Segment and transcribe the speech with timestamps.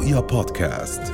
[0.00, 1.12] رؤيا بودكاست.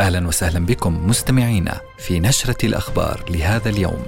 [0.00, 4.02] أهلا وسهلا بكم مستمعينا في نشرة الأخبار لهذا اليوم.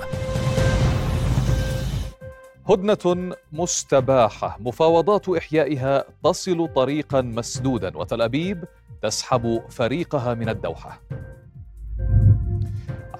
[2.68, 4.56] هدنة مستباحة.
[4.60, 8.64] مفاوضات إحيائها تصل طريقا مسدودا وتل أبيب
[9.02, 11.02] تسحب فريقها من الدوحة.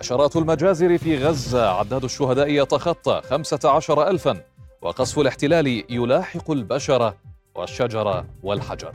[0.00, 4.42] عشرات المجازر في غزة عداد الشهداء يتخطى خمسة عشر ألفا
[4.82, 7.14] وقصف الاحتلال يلاحق البشر
[7.54, 8.94] والشجر والحجر.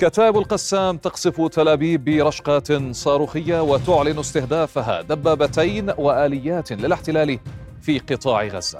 [0.00, 7.38] كتائب القسام تقصف تل أبيب برشقات صاروخية وتعلن استهدافها دبابتين وآليات للاحتلال
[7.82, 8.78] في قطاع غزة.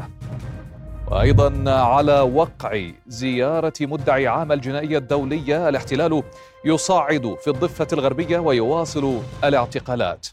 [1.10, 6.22] وأيضا على وقع زيارة مدعي عام الجنائية الدولية الاحتلال
[6.64, 10.26] يصعد في الضفة الغربية ويواصل الاعتقالات.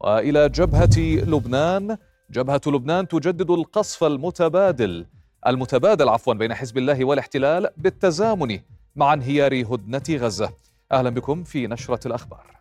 [0.00, 1.96] وإلى جبهة لبنان
[2.30, 5.06] جبهة لبنان تجدد القصف المتبادل
[5.46, 8.58] المتبادل عفوا بين حزب الله والاحتلال بالتزامن
[8.96, 10.52] مع انهيار هدنة غزة.
[10.92, 12.58] أهلا بكم في نشرة الأخبار.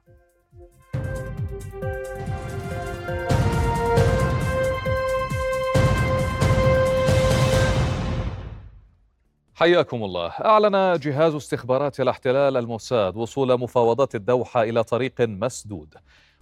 [9.56, 10.28] حياكم الله.
[10.28, 15.94] أعلن جهاز استخبارات الاحتلال الموساد وصول مفاوضات الدوحة إلى طريق مسدود.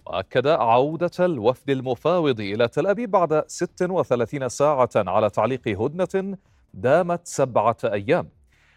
[0.06, 6.36] وأكد عودة الوفد المفاوض إلى تل أبيب بعد 36 ساعة على تعليق هدنة
[6.74, 8.28] دامت سبعة أيام.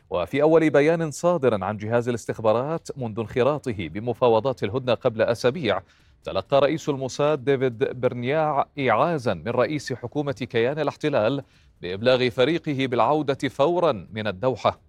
[0.09, 5.81] وفي أول بيان صادر عن جهاز الاستخبارات منذ انخراطه بمفاوضات الهدنة قبل أسابيع
[6.23, 11.43] تلقى رئيس الموساد ديفيد برنياع إعازا من رئيس حكومة كيان الاحتلال
[11.81, 14.80] بإبلاغ فريقه بالعودة فورا من الدوحة.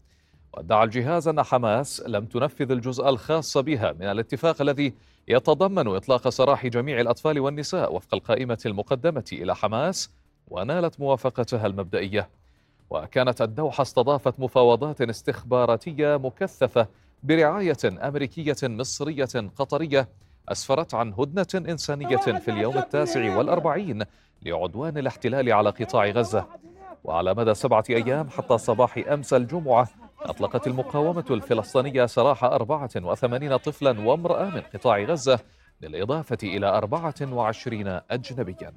[0.52, 4.94] وادعى الجهاز أن حماس لم تنفذ الجزء الخاص بها من الاتفاق الذي
[5.28, 10.10] يتضمن إطلاق سراح جميع الأطفال والنساء وفق القائمة المقدمة إلى حماس
[10.48, 12.39] ونالت موافقتها المبدئية.
[12.91, 16.86] وكانت الدوحة استضافت مفاوضات استخباراتية مكثفة
[17.22, 20.08] برعاية أمريكية مصرية قطرية
[20.48, 24.03] أسفرت عن هدنة إنسانية في اليوم التاسع والأربعين
[24.42, 26.47] لعدوان الاحتلال على قطاع غزة.
[27.04, 29.88] وعلى مدى سبعة أيام حتى صباح أمس الجمعة
[30.22, 35.38] أطلقت المقاومة الفلسطينية سراح 84 طفلا وامرأة من قطاع غزة
[35.81, 38.72] بالإضافة إلى 24 أجنبيا.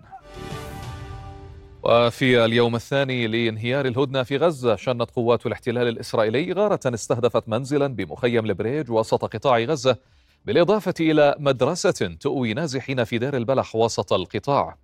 [1.86, 8.46] وفي اليوم الثاني لانهيار الهدنة في غزة شنت قوات الاحتلال الإسرائيلي غارة استهدفت منزلا بمخيم
[8.46, 9.98] البريج وسط قطاع غزة
[10.46, 14.78] بالإضافة إلى مدرسة تؤوي نازحين في دير البلح وسط القطاع.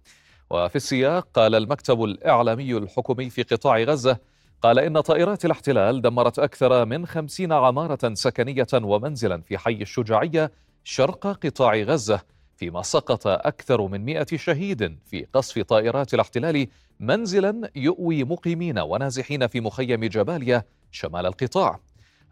[0.50, 4.18] وفي السياق قال المكتب الإعلامي الحكومي في قطاع غزة
[4.62, 10.52] قال إن طائرات الاحتلال دمرت أكثر من خمسين عمارة سكنية ومنزلا في حي الشجاعية
[10.84, 12.22] شرق قطاع غزة.
[12.60, 16.68] فيما سقط أكثر من مئة شهيد في قصف طائرات الاحتلال
[17.00, 21.80] منزلا يؤوي مقيمين ونازحين في مخيم جباليا شمال القطاع.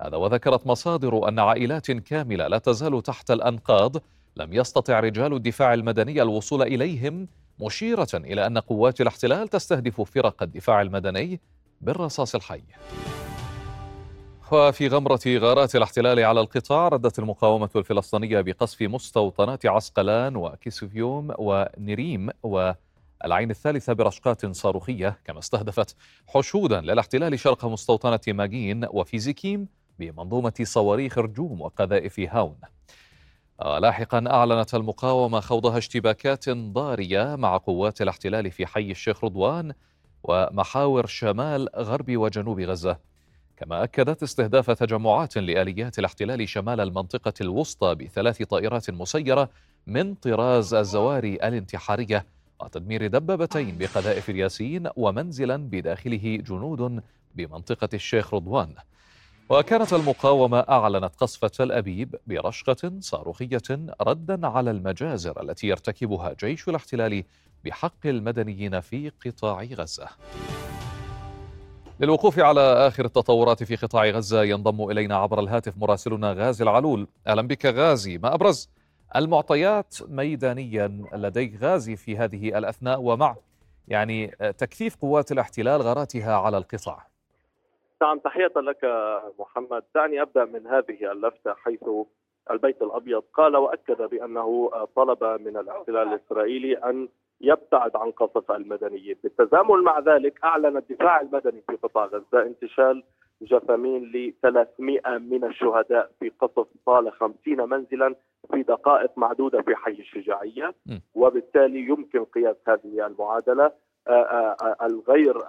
[0.02, 3.96] هذا وذكرت مصادر أن عائلات كاملة لا تزال تحت الأنقاض.
[4.38, 7.28] لم يستطع رجال الدفاع المدني الوصول إليهم
[7.60, 11.40] مشيرة إلى أن قوات الاحتلال تستهدف فرق الدفاع المدني
[11.82, 12.62] بالرصاص الحي.
[14.52, 23.52] وفي غمرة غارات الاحتلال على القطاع ردت المقاومة الفلسطينية بقصف مستوطنات عسقلان وكيسوفيم ونريم والعين
[23.52, 25.96] الثالثة برشقات صاروخية كما استهدفت
[26.28, 29.68] حشودا للاحتلال شرق مستوطنة ماجين وزيكيم
[30.00, 32.58] بمنظومة صواريخ رجوم وقذائف هاون.
[33.80, 39.74] لاحقا أعلنت المقاومة خوضها اشتباكات ضارية مع قوات الاحتلال في حي الشيخ رضوان
[40.24, 43.17] ومحاور شمال غرب وجنوب غزة.
[43.58, 49.50] كما أكدت استهداف تجمعات لآليات الاحتلال شمال المنطقة الوسطى بثلاث طائرات مسيرة
[49.88, 52.26] من طراز الزواري الانتحارية
[52.62, 57.04] وتدمير دبابتين بقذائف الياسين ومنزلا بداخله جنود
[57.36, 58.74] بمنطقة الشيخ رضوان
[59.50, 63.62] وكانت المقاومة أعلنت قصف تل أبيب برشقة صاروخية
[64.02, 67.24] ردا على المجازر التي يرتكبها جيش الاحتلال
[67.66, 70.08] بحق المدنيين في قطاع غزة.
[72.00, 77.08] للوقوف على آخر التطورات في قطاع غزة ينضم إلينا عبر الهاتف مراسلنا غازي العلول.
[77.28, 78.18] أهلا بك غازي.
[78.18, 78.70] ما أبرز
[79.16, 83.36] المعطيات ميدانيا لديك غازي في هذه الأثناء ومع
[83.88, 84.28] يعني
[84.58, 87.08] تكثيف قوات الاحتلال غاراتها على القطاع.
[88.02, 88.80] نعم تحية لك
[89.40, 89.84] محمد.
[89.96, 91.84] دعني أبدأ من هذه اللفتة حيث
[92.52, 93.24] البيت الأبيض.
[93.34, 97.08] قال وأكد بأنه طلب من الاحتلال الإسرائيلي أن
[97.42, 99.16] يبتعد عن قصف المدنيين.
[99.24, 103.04] بالتزامن مع ذلك أعلن الدفاع المدني في قطاع غزة انتشال
[103.42, 108.16] جثامين ل 300 من الشهداء في قصف طال 50 منزلا
[108.52, 110.74] في دقائق معدودة في حي الشجاعية.
[111.16, 113.72] وبالتالي يمكن قياس هذه المعادلة
[114.82, 115.46] الغير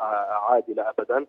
[0.49, 1.27] عادلة ابدا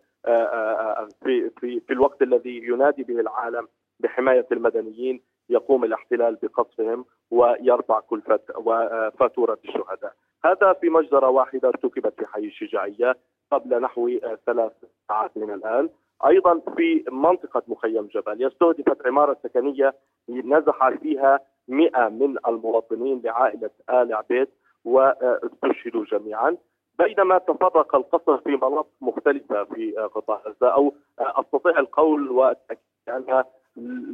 [1.23, 3.67] في في في الوقت الذي ينادي به العالم
[4.00, 5.21] بحماية المدنيين.
[5.50, 10.13] يقوم الاحتلال بقصفهم ويرفع كلفه وفاتورة الشهداء.
[10.46, 13.18] هذا في مجزرة واحدة ارتكبت في حي الشجاعية
[13.51, 14.10] قبل نحو
[14.46, 14.72] ثلاث
[15.07, 15.90] ساعات من الآن.
[16.25, 19.94] أيضا في منطقة مخيم جبل استهدفت عمارة سكنية
[20.30, 24.48] نزح فيها 100 من المواطنين لعائلة آل عبيد
[24.86, 26.57] واستشهدوا جميعا
[27.00, 33.46] بينما تفرق القصف في مناطق مختلفة في قطاع غزة أو أستطيع القول والتأكيد انها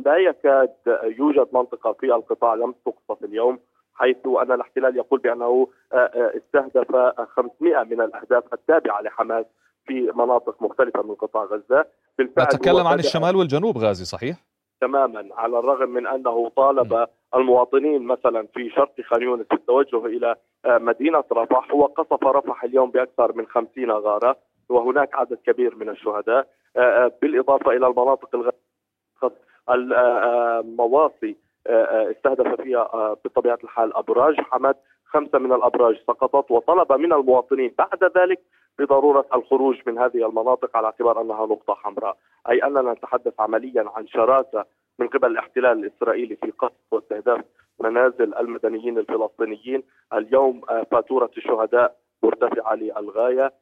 [0.05, 0.73] لا يكاد
[1.03, 3.59] يوجد منطقة في القطاع لم تقصف اليوم
[3.95, 5.67] حيث أن الاحتلال يقول بأنه
[6.13, 6.95] استهدف
[7.35, 9.45] 500 من الأهداف التابعة لحماس
[9.85, 11.85] في مناطق مختلفة من قطاع غزة
[12.17, 14.37] بالفعل نتكلم عن الشمال والجنوب غازي صحيح؟
[14.81, 20.35] تماما على الرغم من أنه طالب المواطنين مثلا في شرق خان يونس بالتوجه إلى
[20.65, 24.37] مدينة رفح وقصف رفح اليوم بأكثر من 50 غارة
[24.69, 26.47] وهناك عدد كبير من الشهداء
[27.21, 28.53] بالإضافة إلى المناطق
[29.69, 31.35] المواصي
[31.67, 34.75] استهدف فيها بطبيعة الحال أبراج حمد
[35.05, 38.39] خمسة من الأبراج سقطت وطلب من المواطنين بعد ذلك
[38.79, 42.17] بضرورة الخروج من هذه المناطق على اعتبار أنها نقطة حمراء،
[42.49, 44.65] أي أننا نتحدث عمليا عن شراسة
[44.99, 47.41] من قبل الاحتلال الإسرائيلي في قصف واستهداف
[47.79, 49.83] منازل المدنيين الفلسطينيين،
[50.13, 53.53] اليوم فاتورة الشهداء مرتفعة للغاية،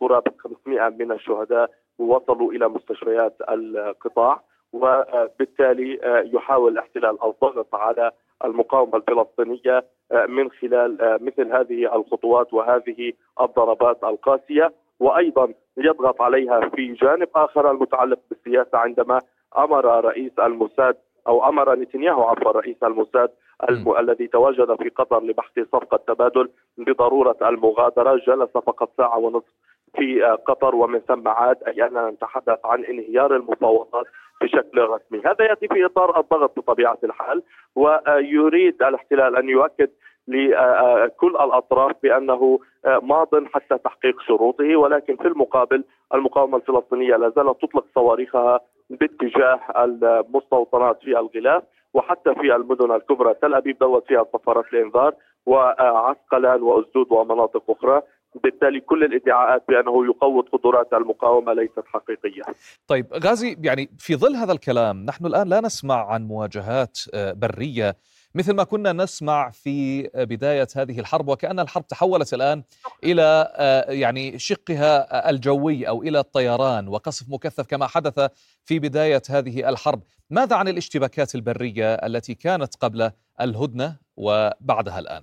[0.00, 4.40] قرابة 500 من الشهداء وصلوا إلى مستشفيات القطاع.
[4.72, 5.98] وبالتالي
[6.34, 8.10] يحاول الاحتلال الضغط على
[8.44, 9.84] المقاومة الفلسطينية
[10.28, 14.72] من خلال مثل هذه الخطوات وهذه الضربات القاسية.
[15.00, 19.20] وأيضا يضغط عليها في جانب آخر المتعلق بالسياسة عندما
[19.58, 20.96] أمر رئيس الموساد
[21.28, 23.30] أو أمر نتنياهو عفوا رئيس الموساد
[23.70, 23.96] الم...
[23.98, 28.16] الذي تواجد في قطر لبحث صفقة تبادل بضرورة المغادرة.
[28.16, 29.52] جلس فقط ساعة ونصف
[29.96, 34.06] في قطر ومن ثم عاد اي اننا نتحدث عن انهيار المفاوضات
[34.40, 37.42] بشكل رسمي، هذا يأتي في إطار الضغط بطبيعة الحال
[37.76, 39.90] ويريد الاحتلال أن يؤكد
[40.28, 42.58] لكل الأطراف بأنه
[43.02, 45.84] ماض حتى تحقيق شروطه ولكن في المقابل
[46.14, 48.60] المقاومة الفلسطينية لا زالت تطلق صواريخها
[48.90, 51.62] باتجاه المستوطنات في الغلاف
[51.94, 53.34] وحتى في المدن الكبرى.
[53.34, 55.14] تل أبيب دوت فيها صفارات الإنذار
[55.46, 58.02] وعسقلان وأسدود ومناطق أخرى.
[58.34, 62.42] بالتالي كل الادعاءات بأنه يقوض قدرات المقاومة ليست حقيقية.
[62.86, 67.96] طيب غازي يعني في ظل هذا الكلام نحن الآن لا نسمع عن مواجهات برية
[68.34, 72.62] مثل ما كنا نسمع في بداية هذه الحرب وكأن الحرب تحولت الآن
[73.04, 73.52] إلى
[73.88, 78.30] يعني شقها الجوي أو إلى الطيران وقصف مكثف كما حدث
[78.64, 85.22] في بداية هذه الحرب، ماذا عن الاشتباكات البرية التي كانت قبل الهدنة وبعدها الآن؟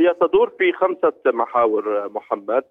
[0.00, 2.64] هي تدور في خمسة محاور محمد.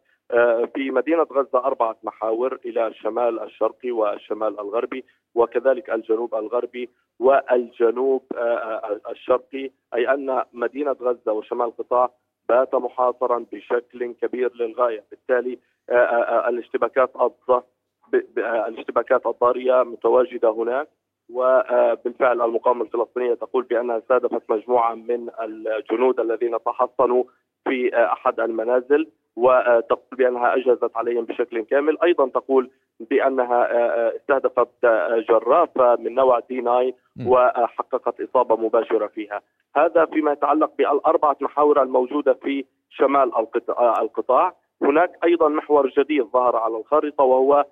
[0.76, 5.06] في مدينة غزة أربعة محاور إلى الشمال الشرقي والشمال الغربي
[5.36, 6.90] وكذلك الجنوب الغربي
[7.20, 8.24] والجنوب
[9.10, 9.70] الشرقي.
[9.94, 12.12] أي أن مدينة غزة وشمال القطاع
[12.50, 15.04] بات محاصرا بشكل كبير للغاية.
[15.12, 15.60] بالتالي
[16.50, 17.12] الاشتباكات
[18.38, 20.88] الاشتباكات الضارية متواجدة هناك.
[21.30, 27.24] وبالفعل المقاومة الفلسطينية تقول بأنها استهدفت مجموعة من الجنود الذين تحصنوا
[27.64, 33.68] في أحد المنازل وتقول بأنها أجهزت عليهم بشكل كامل، أيضا تقول بأنها
[34.16, 34.86] استهدفت
[35.30, 36.94] جرافه من نوع دي 9
[37.28, 39.42] وحققت إصابة مباشرة فيها.
[39.76, 43.32] هذا فيما يتعلق بالأربعة محاور الموجودة في شمال
[43.80, 47.66] القطاع، هناك أيضا محور جديد ظهر على الخارطه وهو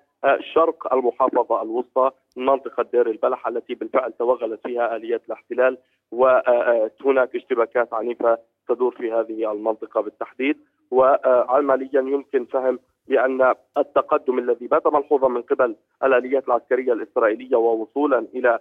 [0.54, 5.78] شرق المحافظة الوسطى منطقة دير البلح التي بالفعل توغلت فيها آليات الاحتلال
[6.12, 8.38] وهناك اشتباكات عنيفة
[8.68, 10.56] تدور في هذه المنطقة بالتحديد.
[10.90, 18.58] وعمليا يمكن فهم بأن التقدم الذي بات ملحوظا من قبل الآليات العسكرية الإسرائيلية ووصولا إلى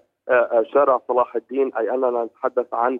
[0.73, 2.99] شارع صلاح الدين أي أننا نتحدث عن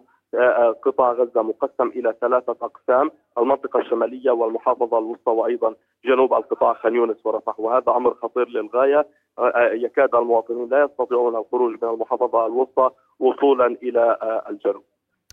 [0.82, 5.74] قطاع غزة مقسم إلى ثلاثة أقسام، المنطقة الشمالية والمحافظة الوسطى وأيضا
[6.04, 9.06] جنوب القطاع خان يونس ورفح وهذا أمر خطير للغاية
[9.72, 14.18] يكاد المواطنين لا يستطيعون الخروج من المحافظة الوسطى وصولا إلى
[14.50, 14.82] الجنوب.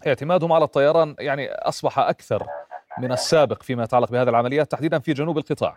[0.07, 2.43] اعتمادهم على الطيران يعني أصبح أكثر
[3.01, 5.75] من السابق فيما يتعلق بهذه العمليات تحديدا في جنوب القطاع.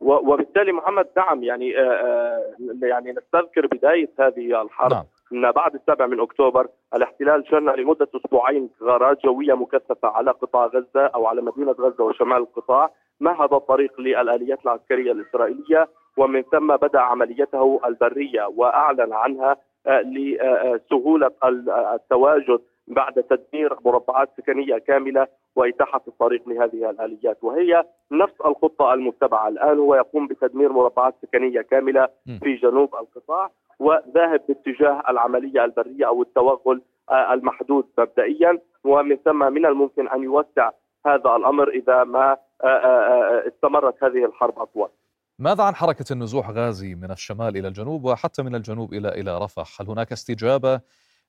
[0.00, 1.70] وبالتالي محمد نعم يعني
[2.82, 5.04] يعني نستذكر بداية هذه الحرب نعم.
[5.32, 11.06] إن بعد السابع من أكتوبر الاحتلال شن لمدة أسبوعين غارات جوية مكثفة على قطاع غزة
[11.06, 12.90] أو على مدينة غزة وشمال القطاع.
[13.20, 19.56] مهد الطريق للآليات العسكرية الإسرائيلية ومن ثم بدأ عمليته البرية وأعلن عنها
[19.86, 21.30] لسهولة
[21.94, 27.44] التواجد بعد تدمير مربعات سكنية كاملة وإتاحة الطريق لهذه الآليات.
[27.44, 32.08] وهي نفس الخطة المتبعة الآن هو يقوم بتدمير مربعات سكنية كاملة
[32.42, 33.50] في جنوب القطاع.
[33.80, 40.70] وذاهب باتجاه العملية البرية أو التوغل آه، المحدود مبدئيا ومن ثم من الممكن أن يوسع
[41.06, 44.88] هذا الأمر إذا ما آه، آه، استمرت هذه الحرب أطول.
[45.38, 49.80] ماذا عن حركة النزوح غازي من الشمال إلى الجنوب وحتى من الجنوب إلى إلى رفح؟
[49.80, 50.80] هل هناك استجابة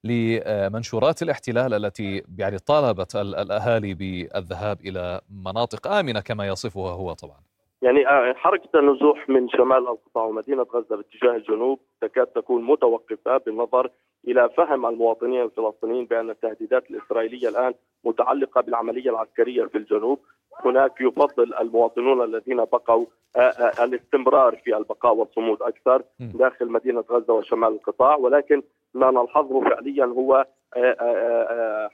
[0.04, 7.51] لمنشورات الاحتلال التي يعني طالبت الأهالي بالذهاب إلى مناطق آمنة كما يصفها هو طبعا؟
[7.82, 13.90] يعني آه، حركة النزوح من شمال القطاع ومدينة غزة باتجاه الجنوب تكاد تكون متوقفة بالنظر
[14.28, 17.74] إلى فهم المواطنين الفلسطينيين بأن التهديدات الإسرائيلية الآن
[18.04, 20.20] متعلقة بالعملية العسكرية في الجنوب.
[20.66, 27.34] هناك يفضل المواطنون الذين بقوا آه، آه، الاستمرار في البقاء والصمود أكثر داخل مدينة غزة
[27.34, 28.62] وشمال القطاع ولكن
[28.94, 30.46] ما نلحظه فعليا هو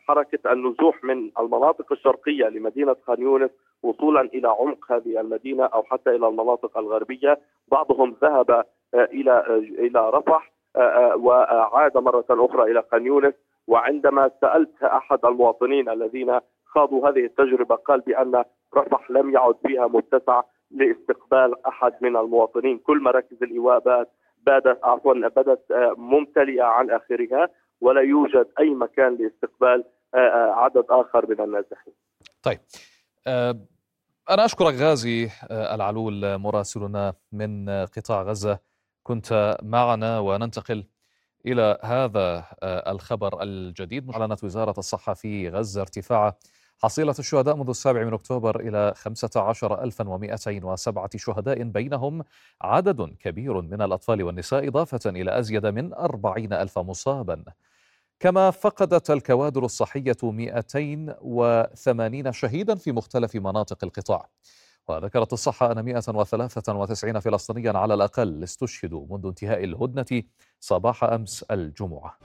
[0.07, 3.51] حركة النزوح من المناطق الشرقية لمدينة خان يونس
[3.83, 7.39] وصولا إلى عمق هذه المدينة أو حتى إلى المناطق الغربية،
[7.71, 9.05] بعضهم ذهب آه، آه،
[9.79, 13.33] إلى رفح آه، وعاد مرة أخرى إلى خان يونس.
[13.67, 18.43] وعندما سألت أحد المواطنين الذين خاضوا هذه التجربة قال بأن
[18.75, 23.79] رفح لم يعد فيها متسع لاستقبال أحد من المواطنين، كل مراكز الايواء
[24.47, 25.65] بدات عفوا بدت
[25.97, 27.49] ممتلئة عن آخرها
[27.81, 29.83] ولا يوجد أي مكان لاستقبال
[30.53, 31.93] عدد آخر من النازحين.
[32.43, 32.59] طيب
[33.27, 33.55] آه،
[34.29, 38.59] أنا أشكرك غازي آه، العلول مراسلنا من قطاع غزة
[39.03, 40.83] كنت معنا وننتقل
[41.45, 46.37] إلى هذا آه، الخبر الجديد أعلنت وزارة الصحة في غزة ارتفاع
[46.79, 52.23] حصيلة الشهداء منذ السابع من أكتوبر إلى 15207 شهداء بينهم
[52.61, 57.43] عدد كبير من الأطفال والنساء إضافة إلى أزيد من 40 ألف مصابا.
[58.19, 64.29] كما فقدت الكوادر الصحية 280 شهيدا في مختلف مناطق القطاع.
[64.87, 70.23] وذكرت الصحة أن 193 فلسطينيا على الأقل استشهدوا منذ انتهاء الهدنة
[70.59, 72.17] صباح أمس الجمعة.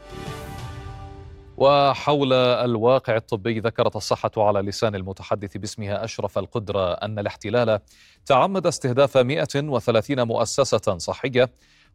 [1.56, 7.80] وحول الواقع الطبي ذكرت الصحة على لسان المتحدث باسمها أشرف القدرة أن الاحتلال
[8.26, 11.50] تعمد استهداف 130 مؤسسة صحية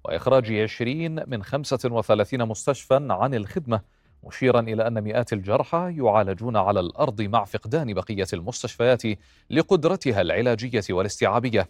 [0.06, 3.82] وإخراج 20 من 35 مستشفى عن الخدمة
[4.24, 9.04] مشيرا إلى أن مئات الجرحى يعالجون على الأرض مع فقدان بقية المستشفيات
[9.50, 11.70] لقدرتها العلاجية والاستيعابية.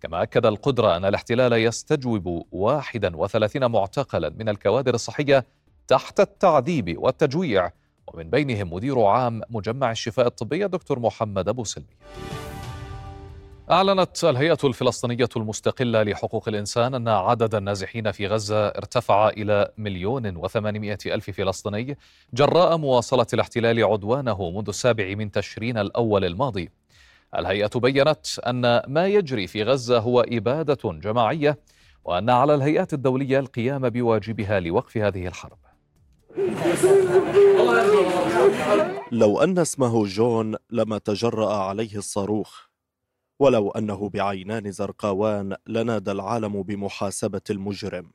[0.00, 5.44] كما أكد القدرة أن الاحتلال يستجوب 31 معتقلا من الكوادر الصحية
[5.88, 7.70] تحت التعذيب والتجويع.
[8.14, 11.86] ومن بينهم مدير عام مجمع الشفاء الطبي دكتور محمد أبو سلمي
[13.70, 20.98] أعلنت الهيئة الفلسطينية المستقلة لحقوق الإنسان أن عدد النازحين في غزة ارتفع إلى مليون وثمانمائة
[21.06, 21.98] ألف فلسطيني
[22.34, 26.70] جراء مواصلة الاحتلال عدوانه منذ السابع من تشرين الأول الماضي.
[27.38, 31.58] الهيئة بيّنت أن ما يجري في غزة هو إبادة جماعية
[32.04, 35.63] وأن على الهيئات الدولية القيام بواجبها لوقف هذه الحرب.
[39.12, 42.60] لو أن اسمه جون لما تجرأ عليه الصاروخ
[43.38, 48.10] ولو أنه بعينان زرقاوان لنادى العالم بمحاسبة المجرم.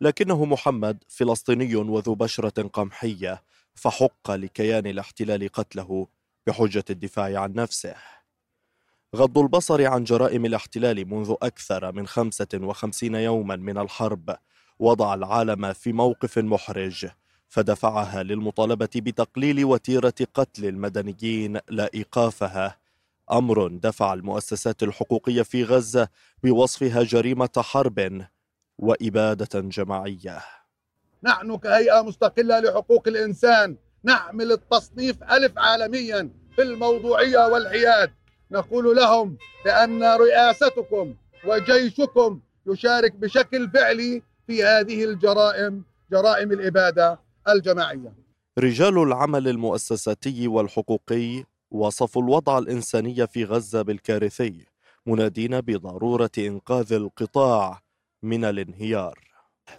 [0.00, 3.42] لكنه محمد فلسطيني وذو بشرة قمحية
[3.74, 6.06] فحق لكيان الاحتلال قتله
[6.46, 7.94] بحجة الدفاع عن نفسه.
[9.16, 14.36] غض البصر عن جرائم الاحتلال منذ أكثر من 55 يوما من الحرب
[14.78, 17.06] وضع العالم في موقف محرج
[17.48, 22.76] فدفعها للمطالبة بتقليل وتيرة قتل المدنيين لا إيقافها.
[23.32, 26.08] أمر دفع المؤسسات الحقوقية في غزة
[26.42, 28.26] بوصفها جريمة حرب
[28.78, 30.42] وإبادة جماعية.
[31.22, 38.12] نحن كهيئة مستقلة لحقوق الإنسان نحمل التصنيف ألف عالميا في الموضوعية والعياد.
[38.50, 47.25] نقول لهم بأن رئاستكم وجيشكم يشارك بشكل فعلي في هذه الجرائم جرائم الإبادة.
[47.48, 48.12] الجماعية.
[48.58, 54.66] رجال العمل المؤسساتي والحقوقي وصفوا الوضع الإنساني في غزة بالكارثي
[55.06, 57.80] منادين بضرورة إنقاذ القطاع
[58.22, 59.18] من الانهيار.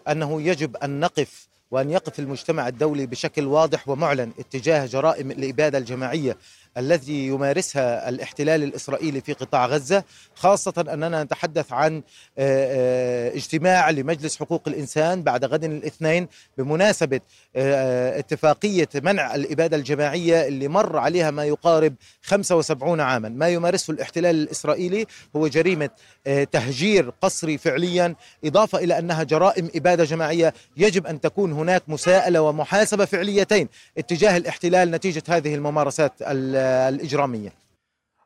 [0.07, 6.37] أنه يجب أن نقف وأن يقف المجتمع الدولي بشكل واضح ومعلن اتجاه جرائم الإبادة الجماعية.
[6.77, 10.03] التي يمارسها الاحتلال الإسرائيلي في قطاع غزة
[10.35, 12.03] خاصة أننا نتحدث عن
[12.37, 17.19] آه، اجتماع لمجلس حقوق الإنسان بعد غد الاثنين بمناسبة
[17.55, 23.29] اتفاقية منع الإبادة الجماعية اللي مر عليها ما يقارب 75 عاما.
[23.29, 25.05] ما يمارسه الاحتلال الإسرائيلي
[25.35, 25.89] هو جريمة
[26.51, 28.15] تهجير قسري فعليا
[28.45, 34.91] إضافة إلى أنها جرائم إبادة جماعية يجب أن تكون هناك مساءلة ومحاسبة فعليتين اتجاه الاحتلال
[34.91, 36.13] نتيجة هذه الممارسات
[36.89, 37.53] الإجرامية.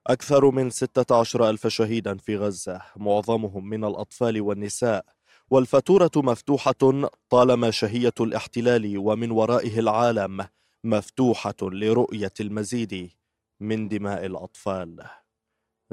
[0.07, 5.05] أكثر من 16 ألف شهيدا في غزة معظمهم من الأطفال والنساء.
[5.49, 10.47] والفاتورة مفتوحة طالما شهية الاحتلال ومن ورائه العالم
[10.83, 13.11] مفتوحة لرؤية المزيد
[13.59, 15.03] من دماء الأطفال.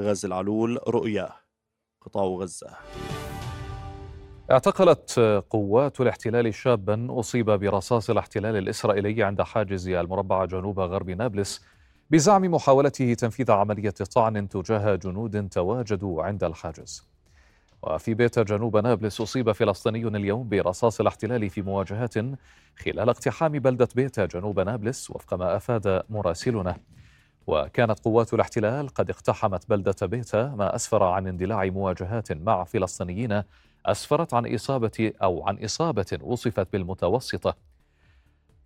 [0.00, 1.31] غزل العلول رؤيا
[2.00, 2.71] قطاع غزة.
[4.50, 11.64] اعتقلت قوات الاحتلال شابا أصيب برصاص الاحتلال الإسرائيلي عند حاجز المربع جنوب غرب نابلس
[12.11, 17.07] بزعم محاولته تنفيذ عملية طعن تجاه جنود تواجدوا عند الحاجز.
[17.83, 22.15] وفي بيت جنوب نابلس أصيب فلسطيني اليوم برصاص الاحتلال في مواجهات
[22.77, 26.77] خلال اقتحام بلدة بيت جنوب نابلس وفق ما أفاد مراسلنا.
[27.47, 33.43] وكانت قوات الاحتلال قد اقتحمت بلدة بيتا ما أسفر عن اندلاع مواجهات مع فلسطينيين
[33.87, 37.55] أسفرت عن إصابة أو عن إصابة وصفت بالمتوسطة.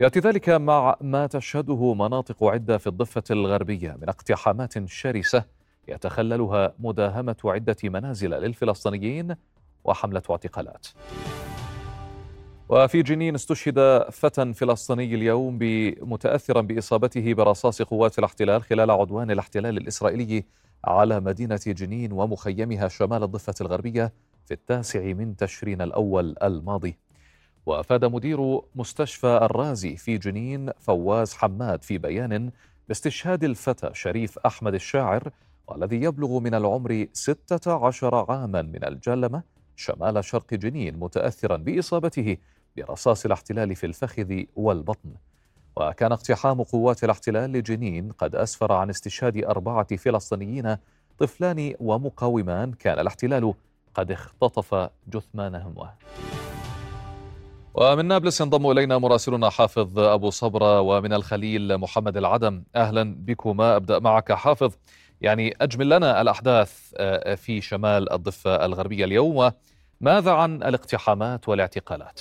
[0.03, 5.45] يأتي ذلك مع ما تشهده مناطق عدة في الضفة الغربية من اقتحامات شرسة
[5.89, 9.35] يتخللها مداهمة عدة منازل للفلسطينيين
[9.85, 10.87] وحملة اعتقالات.
[12.69, 15.59] وفي جنين استشهد فتى فلسطيني اليوم
[16.01, 20.45] متأثرا بإصابته برصاص قوات الاحتلال خلال عدوان الاحتلال الإسرائيلي
[20.85, 24.13] على مدينة جنين ومخيمها شمال الضفة الغربية
[24.47, 26.99] في التاسع من تشرين الأول الماضي.
[27.67, 32.51] وأفاد مدير مستشفى الرازي في جنين فواز حماد في بيان
[32.89, 35.31] باستشهاد الفتى شريف أحمد الشاعر
[35.69, 39.43] والذي يبلغ من العمر 16 عاما من الجلمة
[39.77, 42.37] شمال شرق جنين متأثرا بإصابته
[42.77, 45.15] برصاص الاحتلال في الفخذ والبطن.
[45.77, 50.77] وكان اقتحام قوات الاحتلال لجنين قد أسفر عن استشهاد أربعة فلسطينيين
[51.19, 52.73] طفلان ومقاومان.
[52.73, 53.55] كان الاحتلال
[53.95, 55.75] قد اختطف جثمانهم.
[57.75, 63.99] ومن نابلس ينضم إلينا مراسلنا حافظ أبو صبرة ومن الخليل محمد العدم أهلا بكما أبدأ
[63.99, 64.73] معك حافظ
[65.21, 69.51] يعني أجمل لنا الأحداث آه، في شمال الضفة الغربية اليوم
[70.01, 72.21] ماذا عن الاقتحامات والاعتقالات؟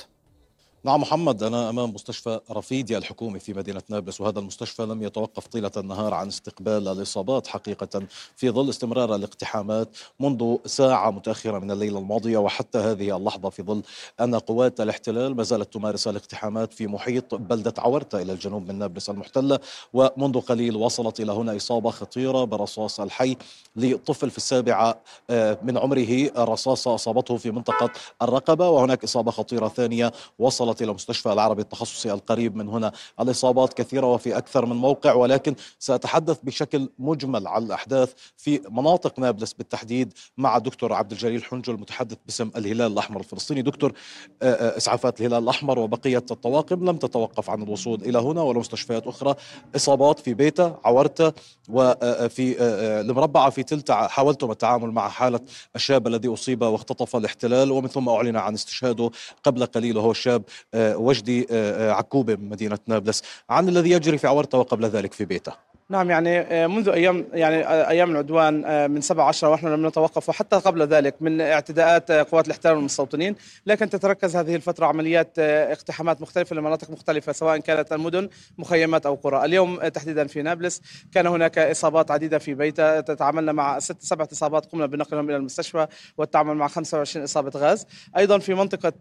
[0.84, 5.72] نعم محمد أنا أمام مستشفى رفيديا الحكومي في مدينة نابلس وهذا المستشفى لم يتوقف طيلة
[5.78, 8.04] النهار عن استقبال الإصابات حقيقة
[8.36, 13.82] في ظل استمرار الاقتحامات منذ ساعة متأخرة من الليلة الماضية وحتى هذه اللحظة في ظل
[14.22, 19.10] أن قوات الاحتلال ما زالت تمارس الاقتحامات في محيط بلدة عورتا إلى الجنوب من نابلس
[19.10, 19.60] المحتلة
[19.94, 23.38] ومنذ قليل وصلت إلى هنا إصابة خطيرة برصاص الحي
[23.76, 27.89] لطفل في السابعة آه، من عمره رصاصة أصابته في منطقة
[28.22, 32.91] الرقبة وهناك إصابة خطيرة ثانية وصلت وصلت إلى مستشفى العربي التخصصي القريب من هنا.
[33.19, 39.53] الإصابات كثيرة وفي أكثر من موقع ولكن سأتحدث بشكل مجمل عن الأحداث في مناطق نابلس
[39.53, 43.62] بالتحديد مع دكتور عبد الجليل حنجل المتحدث باسم الهلال الأحمر الفلسطيني.
[43.62, 43.93] دكتور
[44.41, 49.07] آه، آه، إسعافات الهلال الأحمر وبقية الطواقم لم تتوقف عن الوصول إلى هنا ولا مستشفيات
[49.07, 49.36] أخرى
[49.75, 51.34] إصابات في بيتا عورتا
[51.69, 55.39] وفي آه، المربعة في تلتا حاولتم التعامل مع حالة
[55.75, 59.12] الشاب الذي أصيب واختطف الاحتلال ومن ثم أعلن عن استشهاده
[59.43, 60.43] قبل قليل وهو الشاب
[60.74, 63.24] وجدي آه، آه، عكوبة من مدينة نابلس.
[63.50, 65.70] عن الذي يجري في عورته وقبل ذلك في بيته.
[65.91, 69.88] نعم يعني آه، منذ أيام يعني آه، أيام العدوان آه، من 7 10 ونحن لم
[69.88, 73.36] نتوقف وحتى قبل ذلك من اعتداءات قوات الاحتلال والمستوطنين.
[73.65, 79.45] لكن تتركز هذه الفترة عمليات اقتحامات مختلفة لمناطق مختلفة سواء كانت المدن مخيمات أو قرى.
[79.45, 80.82] اليوم تحديدا في نابلس
[81.13, 83.01] كان هناك إصابات عديدة في بيتا.
[83.01, 87.88] تعاملنا مع ست سبعة إصابات قمنا بنقلهم إلى المستشفى والتعامل مع 25 إصابة غاز.
[88.17, 88.93] أيضا في منطقة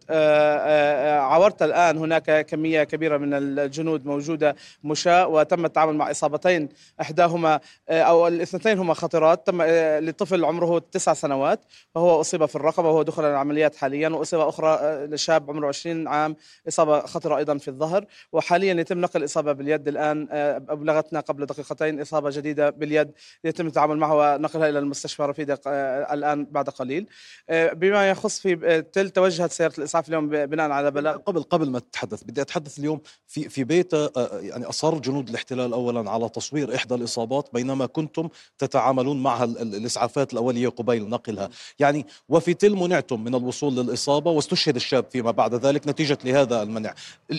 [1.20, 6.68] عورتا الآن هناك كمية كبيرة من الجنود موجودة مشاة وتم التعامل مع إصابتين
[7.00, 9.46] إحداهما آه، أو الاثنتين هما خطرات.
[9.46, 11.60] تم آه، لطفل عمره تسع سنوات
[11.94, 16.36] وهو أصيب في الرقبة وهو دخل العمليات حاليا واصيبه أخرى آه، لشاب عمره 20 عام
[16.68, 18.04] إصابة خطرة أيضا في الظهر.
[18.32, 20.28] وحاليا يتم نقل إصابة باليد الآن
[20.68, 23.10] أبلغتنا قبل دقيقتين إصابة جديدة باليد.
[23.44, 25.60] يتم التعامل معها ونقلها إلى المستشفى رفيده
[26.12, 27.06] الآن بعد قليل.
[27.50, 31.16] بما يخص في تل توجهت سيارة الإسعاف اليوم بناء على بلاغ.
[31.16, 33.92] قبل قبل ما تتحدث بدي أتحدث اليوم في في بيت
[34.42, 38.28] يعني أصر جنود الاحتلال اولا على تصوير تصدير إحدى الإصابات بينما كنتم
[38.58, 41.48] تتعاملون معها الإسعافات الأولية قبيل نقلها.
[41.78, 46.94] يعني وفي تل منعتم من الوصول للإصابة واستشهد الشاب فيما بعد ذلك نتيجة لهذا المنع.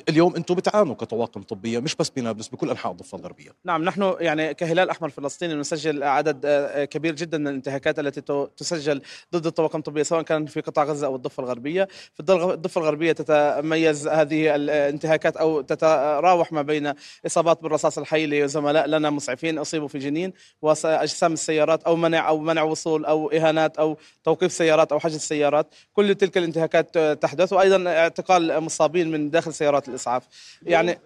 [0.09, 3.51] اليوم أنتم بتعانوا كطواقم طبية مش بس بنابلس بكل أنحاء الضفة الغربية.
[3.65, 8.21] نعم نحن يعني كهلال أحمر فلسطيني نسجل عدد آه، كبير جدا من الانتهاكات التي
[8.57, 9.01] تسجل
[9.33, 11.87] ضد الطواقم الطبية سواء كان في قطاع غزة أو الضفة الغربية.
[12.13, 16.93] في الضفة الغربية تتميز هذه الانتهاكات أو تتراوح ما بين
[17.25, 22.63] إصابات بالرصاص الحي لزملاء لنا مسعفين أصيبوا في جنين وأجسام السيارات أو منع أو منع
[22.63, 25.67] وصول أو إهانات أو توقيف سيارات أو حجز سيارات.
[25.93, 30.23] كل تلك الانتهاكات تحدث وأيضا اعتقال مصابين من داخل سيارات الإسعاف.
[30.63, 30.99] يعني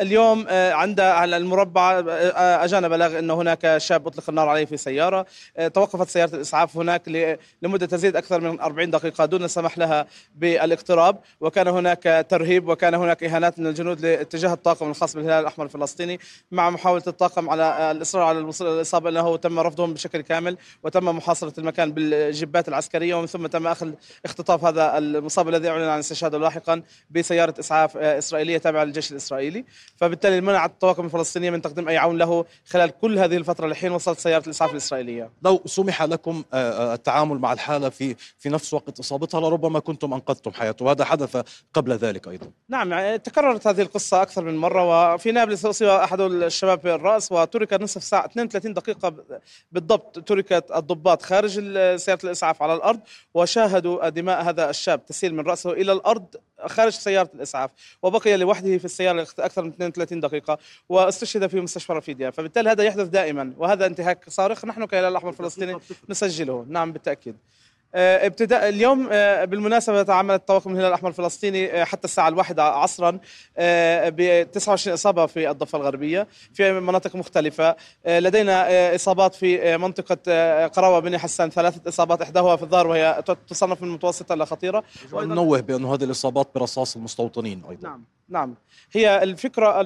[0.00, 4.76] اليوم آه، عند على المربع آه، اجانا بلاغ انه هناك شاب أطلق النار عليه في
[4.76, 5.26] سيارة.
[5.56, 7.08] آه، توقفت سيارة الإسعاف هناك
[7.62, 11.18] لمدة تزيد أكثر من 40 دقيقة دون السمح لها بالاقتراب.
[11.40, 16.20] وكان هناك ترهيب وكان هناك إهانات من الجنود اتجاه الطاقم الخاص بالهلال الأحمر الفلسطيني.
[16.50, 21.92] مع محاولة الطاقم على الإصرار على الإصابة إنه تم رفضهم بشكل كامل وتم محاصرة المكان
[21.92, 23.92] بالجبات العسكرية ومن ثم تم أخذ
[24.24, 29.64] اختطاف هذا المصاب الذي أعلن عن استشهاده لاحقا بسيارة إسعاف إسرائيلية تابعة للجيش الإسرائيلي
[29.96, 34.18] فبالتالي منعت الطواقم الفلسطينية من تقديم أي عون له خلال كل هذه الفترة لحين وصلت
[34.18, 35.30] سيارة الإسعاف الإسرائيلية.
[35.42, 40.14] لو سمح لكم آه، آه، التعامل مع الحالة في في نفس وقت إصابتها لربما كنتم
[40.14, 41.36] أنقذتم حياته وهذا حدث
[41.74, 42.50] قبل ذلك أيضا.
[42.68, 47.32] نعم يعني تكررت هذه القصة أكثر من مرة وفي نابلس اصيب أحد الشباب في الراس
[47.32, 49.14] وترك نصف ساعة 32 دقيقة
[49.72, 51.50] بالضبط تركت الضباط خارج
[51.96, 53.00] سيارة الإسعاف على الأرض
[53.34, 56.26] وشاهدوا دماء هذا الشاب تسيل من رأسه إلى الأرض
[56.66, 57.70] خارج سيارة الإسعاف
[58.02, 63.08] وبقي لوحده في السيارة أكثر من 32 دقيقة واستشهد في مستشفى رفيديا فبالتالي هذا يحدث
[63.08, 64.64] دائما وهذا انتهاك صارخ.
[64.64, 65.76] نحن كهلال الاحمر الفلسطيني
[66.08, 66.66] نسجله.
[66.68, 67.34] نعم بالتأكيد.
[67.34, 73.18] آه، ابتداء اليوم آه، بالمناسبة تعاملت طواقم الهلال الأحمر الفلسطيني آه، حتى الساعة الواحدة عصرا
[73.58, 77.76] ب 29 إصابة في الضفة الغربية في مناطق مختلفة.
[78.06, 80.16] لدينا إصابات في منطقة
[80.66, 84.84] قراوة بني حسان ثلاثة إصابات إحداها في الظهر وهي تصنف من المتوسطة إلى خطيرة.
[85.12, 87.88] ننوه بأن هذه الإصابات برصاص المستوطنين أيضا.
[87.88, 88.04] نعم.
[88.28, 88.54] نعم.
[88.92, 89.80] هي الفكرة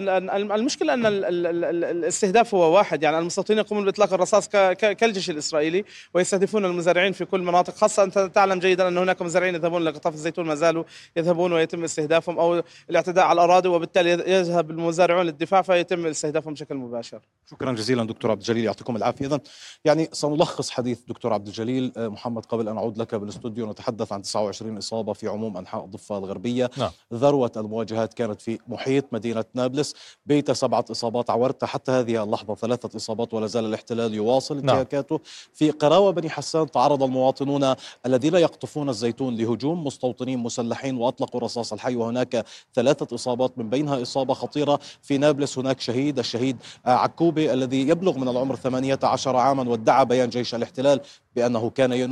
[0.54, 3.02] المشكلة أن الاستهداف هو واحد.
[3.02, 8.58] يعني المستوطنين يقومون بإطلاق الرصاص كالجيش الإسرائيلي ويستهدفون المزارعين في كل مناطق خاصة أنت تعلم
[8.58, 10.84] جيدا أن هناك مزارعين يذهبون لقطاف الزيتون ما زالوا
[11.16, 17.20] يذهبون ويتم استهدافهم أو الاعتداء على الأراضي وبالتالي يذهب المزارعون للدفاع فيتم استهدافهم بشكل مباشر.
[17.50, 19.26] شكرا جزيلا دكتور عبد الجليل يعطيكم العافية.
[19.26, 19.40] إذا
[19.84, 23.70] يعني سنلخص حديث دكتور عبد الجليل آه، محمد قبل أن أعود لك بالأستوديو.
[23.70, 26.70] نتحدث عن 29 إصابة في عموم أنحاء الضفة الغربية.
[26.76, 26.90] نعم.
[27.14, 29.94] ذروة المواجهات كانت في محيط مدينة نابلس.
[30.26, 34.68] بيت سبعة إصابات عورتها حتى هذه اللحظة ثلاثة إصابات ولا زال الاحتلال يواصل نعم.
[34.68, 35.14] انتهاكاته.
[35.14, 35.24] نعم.
[35.52, 37.74] في قراوة بني حسان تعرض المواطنون
[38.06, 39.84] الذين يقطفون الزيتون لهجوم.
[39.84, 41.96] مستوطنين مسلحين وأطلقوا رصاص الحي.
[41.96, 45.58] وهناك ثلاثة إصابات من بينها إصابة خطيرة في نابلس.
[45.58, 51.00] هناك شهيد الشهيد عكوبي الذي يبلغ من العمر 18 عاما وادعى بيان جيش الاحتلال
[51.38, 52.10] بأنه كان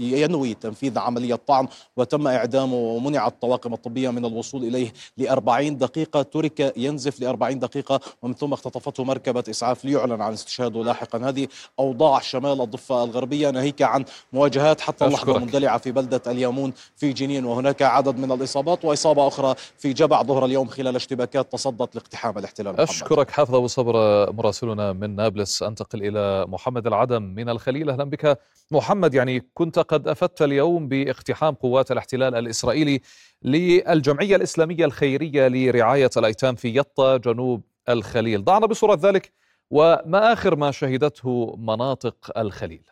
[0.00, 6.22] ينوي تنفيذ عملية طعن وتم إعدامه ومنعت الطواقم الطبية من الوصول إليه لأربعين دقيقة.
[6.22, 11.28] ترك ينزف لأربعين دقيقة ومن ثم اختطفته مركبة إسعاف ليعلن عن استشهاده لاحقا.
[11.28, 13.50] هذه أوضاع شمال الضفة الغربية.
[13.50, 18.84] ناهيك عن مواجهات حتى اللحظة مندلعة في بلدة اليامون في جنين وهناك عدد من الإصابات
[18.84, 23.94] وإصابة أخرى في جبع ظهر اليوم خلال اشتباكات تصدت لاقتحام الاحتلال أشكرك حافظ أبو صبر
[24.32, 25.62] مراسلنا من نابلس.
[25.62, 27.90] أنتقل إلى محمد العدم من الخليل.
[27.90, 28.38] أهلا بك.
[28.70, 33.00] محمد يعني كنت قد أفدت اليوم باقتحام قوات الاحتلال الإسرائيلي
[33.42, 39.32] للجمعية الإسلامية الخيرية لرعاية الأيتام في يطا جنوب الخليل، ضعنا بصورة ذلك
[39.70, 42.91] وما آخر ما شهدته مناطق الخليل.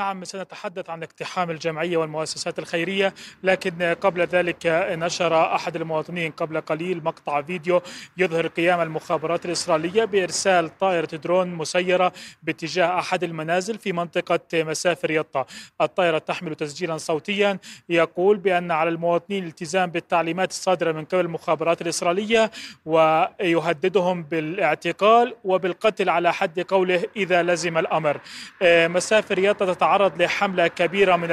[0.00, 7.04] نعم سنتحدث عن اقتحام الجمعية والمؤسسات الخيرية لكن قبل ذلك نشر أحد المواطنين قبل قليل
[7.04, 7.82] مقطع فيديو
[8.16, 15.46] يظهر قيام المخابرات الإسرائيلية بإرسال طائرة درون مسيرة باتجاه أحد المنازل في منطقة مسافر يطا.
[15.80, 17.58] الطائرة تحمل تسجيلا صوتيا
[17.88, 22.50] يقول بأن على المواطنين الالتزام بالتعليمات الصادرة من قبل المخابرات الإسرائيلية
[22.86, 28.20] ويهددهم بالاعتقال وبالقتل على حد قوله إذا لزم الأمر.
[28.62, 31.30] مسافر يطا تتعرض لحملة كبيرة من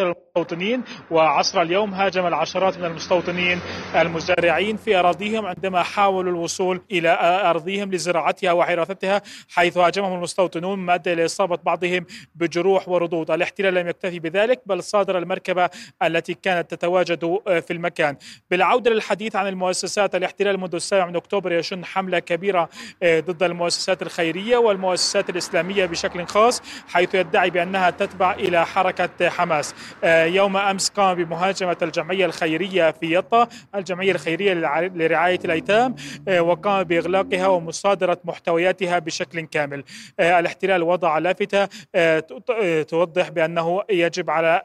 [0.00, 3.60] المستوطنين وعصر اليوم هاجم العشرات من المستوطنين
[3.96, 7.18] المزارعين في أراضيهم عندما حاولوا الوصول إلى
[7.50, 13.30] أرضهم لزراعتها وحراثتها حيث هاجمهم المستوطنون ما أدى إلى إصابة بعضهم بجروح وردود.
[13.30, 15.70] الاحتلال لم يكتفي بذلك بل صادر المركبة
[16.02, 18.16] التي كانت تتواجد في المكان.
[18.50, 22.68] بالعودة للحديث عن المؤسسات الاحتلال منذ السابع من أكتوبر يشن حملة كبيرة
[23.04, 29.74] ضد المؤسسات الخيرية والمؤسسات الإسلامية بشكل خاص حيث يدعي بأنها تتبع إلى حركة حماس.
[30.04, 34.54] يوم أمس قام بمهاجمة الجمعية الخيرية في يطا الجمعية الخيرية
[34.94, 35.94] لرعاية الأيتام
[36.38, 39.84] وقام بإغلاقها ومصادرة محتوياتها بشكل كامل.
[40.20, 41.68] الاحتلال وضع لافتة
[42.82, 44.62] توضح بأنه يجب على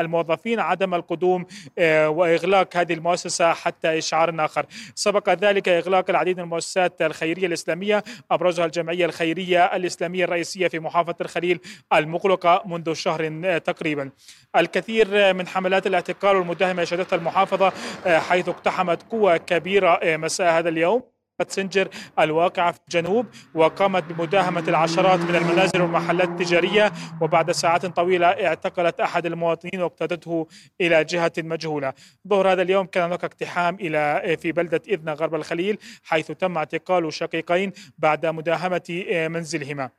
[0.00, 1.46] الموظفين عدم القدوم
[1.80, 4.66] وإغلاق هذه المؤسسة حتى إشعار آخر.
[4.94, 11.14] سبق ذلك إغلاق العديد من المؤسسات الخيرية الإسلامية أبرزها الجمعية الخيرية الإسلامية الرئيسية في محافظة
[11.20, 11.60] الخليل
[11.92, 14.10] المغلقة منذ شهر تقريبا.
[14.56, 17.72] الكثير من حملات الاعتقال والمداهمة شهدتها المحافظة
[18.06, 21.02] حيث اقتحمت قوة كبيرة مساء هذا اليوم.
[21.48, 29.00] سنجر الواقعة في الجنوب وقامت بمداهمة العشرات من المنازل والمحلات التجارية وبعد ساعات طويلة اعتقلت
[29.00, 30.46] أحد المواطنين واقتادته
[30.80, 31.92] إلى جهة مجهولة.
[32.28, 37.12] ظهر هذا اليوم كان هناك اقتحام إلى في بلدة إذن غرب الخليل حيث تم اعتقال
[37.12, 39.90] شقيقين بعد مداهمة منزلهما.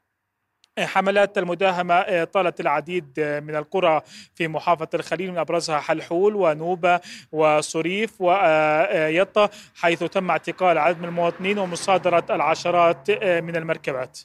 [0.79, 4.01] حملات المداهمة آه، طالت العديد آه، من القرى
[4.35, 6.99] في محافظة الخليل من أبرزها حلحول ونوبة
[7.31, 14.19] وصريف ويطة حيث تم اعتقال عدد من المواطنين ومصادرة العشرات آه، من المركبات.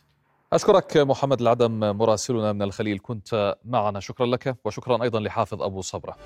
[0.52, 4.00] أشكرك محمد العدم مراسلنا من الخليل كنت معنا.
[4.00, 6.16] شكرا لك وشكرا أيضا لحافظ أبو صبرة.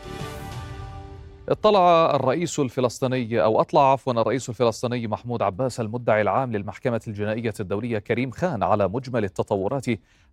[1.51, 7.99] اطلع الرئيس الفلسطيني أو أطلع عفوا الرئيس الفلسطيني محمود عباس المدعي العام للمحكمة الجنائية الدولية
[7.99, 9.87] كريم خان على مجمل التطورات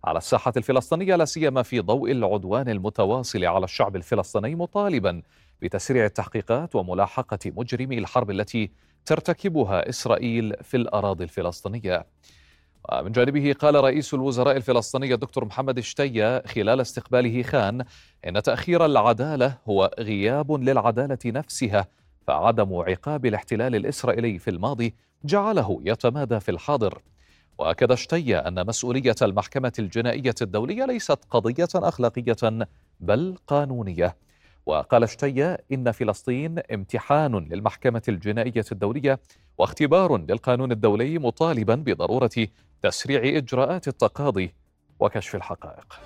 [0.04, 5.22] على الساحة الفلسطينية لا سيما في ضوء العدوان المتواصل على الشعب الفلسطيني مطالبا
[5.62, 8.70] بتسريع التحقيقات وملاحقة مجرمي الحرب التي
[9.06, 12.06] ترتكبها إسرائيل في الأراضي الفلسطينية.
[12.92, 17.84] ومن جانبه قال رئيس الوزراء الفلسطيني الدكتور محمد اشتيا خلال استقباله خان
[18.26, 21.86] إن تأخير العدالة هو غياب للعدالة نفسها
[22.26, 27.02] فعدم عقاب الاحتلال الإسرائيلي في الماضي جعله يتمادى في الحاضر.
[27.58, 32.66] وأكد اشتيا أن مسؤولية المحكمة الجنائية الدولية ليست قضية أخلاقية
[33.00, 34.16] بل قانونية.
[34.68, 39.20] وقال اشتيا إن فلسطين امتحان للمحكمة الجنائية الدولية
[39.58, 42.30] واختبار للقانون الدولي مطالبا بضرورة
[42.82, 44.54] تسريع إجراءات التقاضي
[45.00, 46.00] وكشف الحقائق.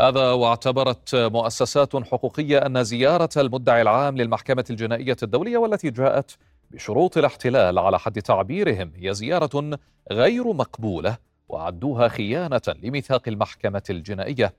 [0.00, 6.36] هذا واعتبرت مؤسسات حقوقية أن زيارة المدعي العام للمحكمة الجنائية الدولية والتي جاءت
[6.70, 9.78] بشروط الاحتلال على حد تعبيرهم هي زيارة
[10.12, 11.16] غير مقبولة
[11.48, 14.54] وعدوها خيانة لميثاق المحكمة الجنائية.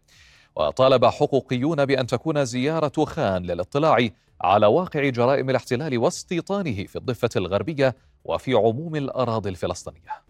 [0.57, 4.09] وطالب حقوقيون بأن تكون زيارة خان للاطلاع
[4.41, 10.23] على واقع جرائم الاحتلال واستيطانه في الضفة الغربية وفي عموم الأراضي الفلسطينية.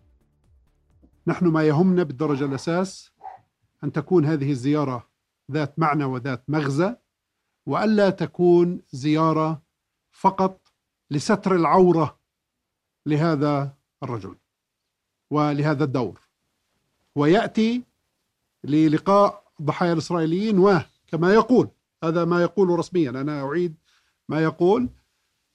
[1.27, 3.11] نحن ما يهمنا بالدرجة الأساس
[3.83, 5.07] أن تكون هذه الزيارة
[5.51, 6.95] ذات معنى وذات مغزى
[7.65, 9.61] وألا تكون زيارة
[10.11, 10.73] فقط
[11.11, 12.19] لستر العورة
[13.05, 14.35] لهذا الرجل
[15.31, 16.21] ولهذا الدور.
[17.15, 17.83] ويأتي
[18.63, 21.69] للقاء الضحايا الإسرائيليين وكما يقول
[22.03, 23.75] هذا ما يقول رسميا أنا أعيد
[24.29, 24.89] ما يقول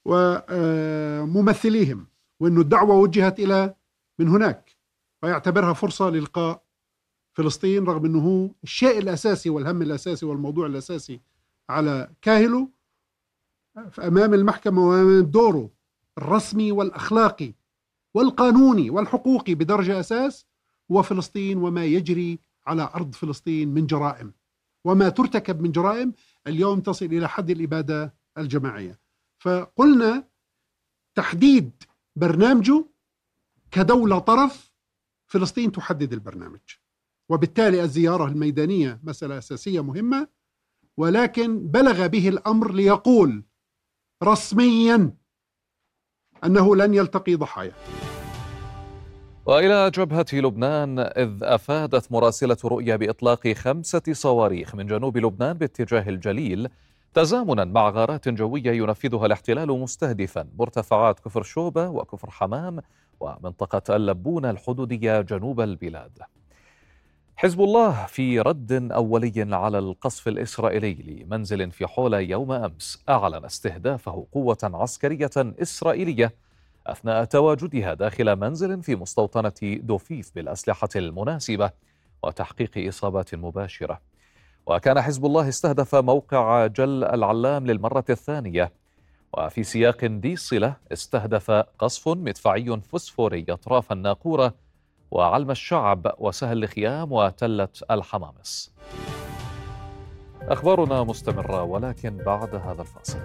[0.05, 2.07] وممثليهم
[2.39, 3.75] وأن الدعوة وجهت إلى
[4.19, 4.75] من هناك
[5.21, 6.63] فيعتبرها فرصة للقاء
[7.33, 11.21] فلسطين رغم أنه الشيء الأساسي والهم الأساسي والموضوع الأساسي
[11.69, 12.69] على كاهله.
[13.99, 15.69] أمام المحكمة وأمام دوره
[16.17, 17.53] الرسمي والأخلاقي
[18.13, 20.45] والقانوني والحقوقي بدرجة أساس
[20.91, 24.33] هو فلسطين وما يجري على أرض فلسطين من جرائم.
[24.85, 26.13] وما ترتكب من جرائم
[26.47, 28.99] اليوم تصل إلى حد الإبادة الجماعية.
[29.39, 30.27] فقلنا
[31.15, 31.83] تحديد
[32.15, 32.85] برنامجه
[33.71, 34.73] كدولة طرف
[35.27, 36.59] فلسطين تحدد البرنامج.
[37.29, 40.27] وبالتالي الزيارة الميدانية مسألة أساسية مهمة
[40.97, 43.43] ولكن بلغ به الأمر ليقول
[44.23, 45.13] رسميا
[46.43, 47.73] أنه لن يلتقي ضحايا.
[49.45, 56.69] وإلى جبهة لبنان إذ أفادت مراسلة رؤيا بإطلاق خمسة صواريخ من جنوب لبنان باتجاه الجليل
[57.13, 62.79] تزامنا مع غارات جوية ينفذها الاحتلال مستهدفا مرتفعات كفر شوبة وكفر حمام
[63.19, 66.19] ومنطقة اللبونة الحدودية جنوب البلاد.
[67.35, 74.25] حزب الله في رد أولي على القصف الإسرائيلي لمنزل في حولة يوم أمس أعلن استهدافه
[74.31, 76.33] قوة عسكرية إسرائيلية
[76.87, 81.71] أثناء تواجدها داخل منزل في مستوطنة دوفيف بالأسلحة المناسبة
[82.23, 84.01] وتحقيق إصابات مباشرة.
[84.65, 88.71] وكان حزب الله استهدف موقع جل العلام للمرة الثانية
[89.33, 94.53] وفي سياق ذي صلة استهدف قصف مدفعي فسفوري أطراف الناقورة
[95.11, 98.73] وعلم الشعب وسهل الخيام وتله الحمامص.
[100.41, 103.19] أخبارنا مستمرة ولكن بعد هذا الفاصل.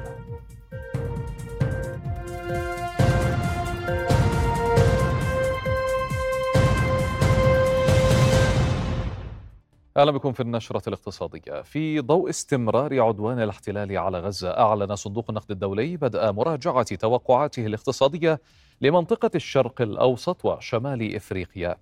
[9.98, 11.62] أهلا بكم في النشرة الاقتصادية.
[11.62, 18.40] في ضوء استمرار عدوان الاحتلال على غزة، أعلن صندوق النقد الدولي بدء مراجعة توقعاته الاقتصادية
[18.80, 21.76] لمنطقة الشرق الأوسط وشمال إفريقيا.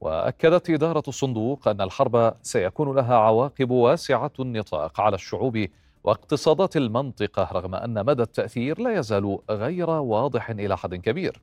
[0.00, 5.66] وأكدت إدارة الصندوق أن الحرب سيكون لها عواقب واسعة النطاق على الشعوب
[6.04, 11.42] واقتصادات المنطقة رغم أن مدى التأثير لا يزال غير واضح إلى حد كبير.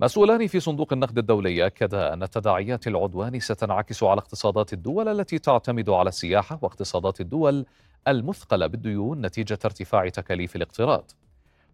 [0.00, 5.90] مسؤولان في صندوق النقد الدولي أكدا أن تداعيات العدوان ستنعكس على اقتصادات الدول التي تعتمد
[5.90, 7.66] على السياحة واقتصادات الدول
[8.08, 11.10] المثقلة بالديون نتيجة ارتفاع تكاليف الاقتراض.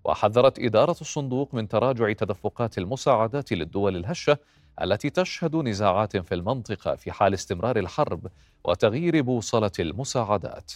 [0.04, 4.38] وحذرت إدارة الصندوق من تراجع تدفقات المساعدات للدول الهشة
[4.82, 8.26] التي تشهد نزاعات في المنطقة في حال استمرار الحرب
[8.64, 10.72] وتغيير بوصلة المساعدات.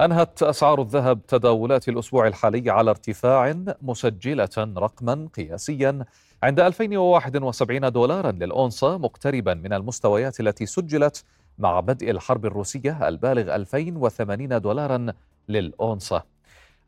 [0.00, 6.04] أنهت أسعار الذهب تداولات الأسبوع الحالي على ارتفاع مسجلة رقما قياسيا
[6.42, 11.24] عند 2071 دولارا للأونصة مقتربا من المستويات التي سجلت
[11.58, 15.06] مع بدء الحرب الروسية البالغ 2080 دولارا
[15.48, 16.22] للأونصة.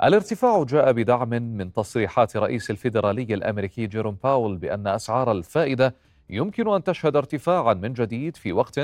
[0.03, 5.95] الارتفاع جاء بدعم من تصريحات رئيس الفيدرالي الأمريكي جيروم باول بأن أسعار الفائدة
[6.31, 8.81] يمكن أن تشهد ارتفاعا من جديد في وقت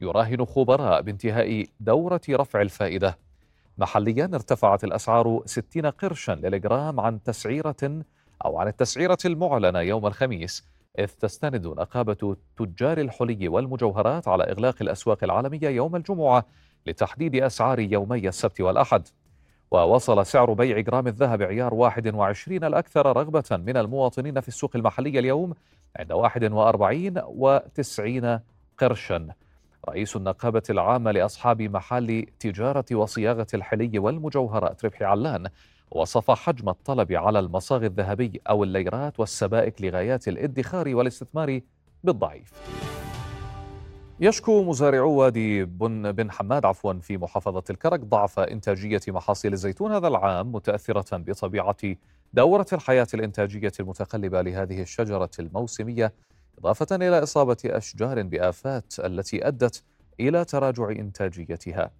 [0.00, 3.27] يراهن خبراء بانتهاء دورة رفع الفائدة.
[3.78, 8.02] محليا ارتفعت الأسعار 60 قرشا للجرام عن تسعيرة
[8.44, 15.24] أو عن التسعيرة المعلنة يوم الخميس إذ تستند نقابة تجار الحلي والمجوهرات على إغلاق الأسواق
[15.24, 16.46] العالمية يوم الجمعة
[16.86, 19.08] لتحديد أسعار يومي السبت والأحد.
[19.70, 25.54] ووصل سعر بيع جرام الذهب عيار 21 الأكثر رغبة من المواطنين في السوق المحلية اليوم
[25.96, 28.40] عند 41 و90
[28.78, 29.28] قرشا.
[29.88, 35.46] رئيس النقابة العامة لأصحاب محل تجارة وصياغة الحلي والمجوهرات ربحي علان
[35.90, 41.60] وصف حجم الطلب على المصاغ الذهبي أو الليرات والسبائك لغايات الادخار والاستثمار
[42.04, 42.52] بالضعيف.
[44.20, 50.08] يشكو مزارعو وادي بن بن حماد عفوا في محافظة الكرك ضعف إنتاجية محاصيل الزيتون هذا
[50.08, 51.76] العام متأثرة بطبيعة
[52.32, 56.12] دورة الحياة الإنتاجية المتقلبة لهذه الشجرة الموسمية.
[56.58, 59.82] إضافة إلى إصابة أشجار بآفات التي أدت
[60.20, 61.90] إلى تراجع إنتاجيتها.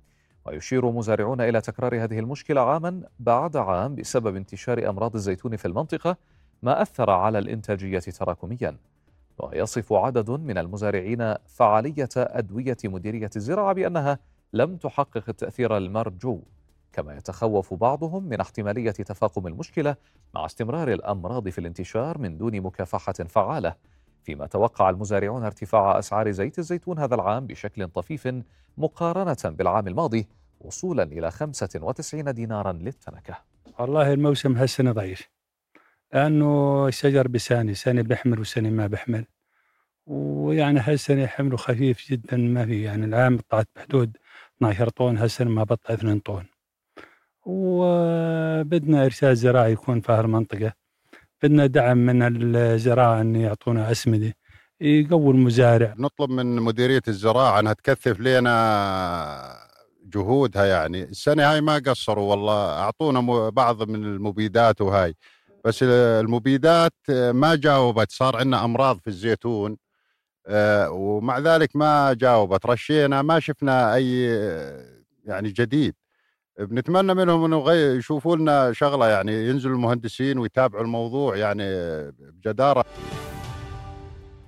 [0.47, 6.16] ويشير مزارعون إلى تكرار هذه المشكلة عاما بعد عام بسبب انتشار أمراض الزيتون في المنطقة
[6.62, 8.77] ما أثر على الإنتاجية تراكميا.
[9.38, 14.18] ويصف عدد من المزارعين فعالية أدوية مديرية الزراعة بأنها
[14.53, 16.42] لم تحقق التأثير المرجو
[16.92, 19.97] كما يتخوف بعضهم من احتمالية تفاقم المشكلة
[20.35, 23.75] مع استمرار الأمراض في الانتشار من دون مكافحة فعالة.
[24.22, 28.28] فيما توقع المزارعون ارتفاع أسعار زيت الزيتون هذا العام بشكل طفيف
[28.78, 30.28] مقارنة بالعام الماضي
[30.61, 33.38] وصولا إلى 95 دينارا للتنكة.
[33.78, 35.28] والله الموسم هالسنة ضعيف.
[36.12, 39.24] لأنه الشجر بساني سنة بيحمل وسنة ما بيحمل
[40.07, 44.16] ويعني هالسنة حمله خفيف جدا ما في يعني العام طلعت بحدود
[44.57, 46.44] 12 طن هالسنة ما بطلع 2 طن.
[47.44, 50.72] وبدنا إرشاد زراعي يكون في هالمنطقة.
[51.42, 52.22] بدنا دعم من
[52.57, 54.35] الزراعة أن يعطونا أسمدة
[54.81, 55.94] يقوي المزارع.
[55.98, 59.59] نطلب من مديرية الزراعة أنها تكثف لنا
[60.05, 61.03] جهودها يعني.
[61.03, 65.14] السنة هاي ما قصروا والله أعطونا بعض من المبيدات وهاي.
[65.64, 69.77] بس المبيدات ما جاوبت صار عندنا أمراض في الزيتون
[70.46, 72.66] آه، ومع ذلك ما جاوبت.
[72.66, 74.22] رشينا ما شفنا أي
[75.24, 75.94] يعني جديد.
[76.59, 81.64] بنتمنى منهم إنه يشوفوا لنا شغلة يعني ينزلوا المهندسين ويتابعوا الموضوع يعني
[82.21, 82.85] بجدارة.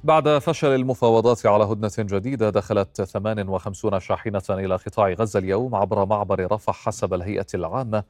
[0.04, 6.52] بعد فشل المفاوضات على هدنة جديدة دخلت 58 شاحنة إلى قطاع غزة اليوم عبر معبر
[6.52, 8.04] رفح حسب الهيئة العامة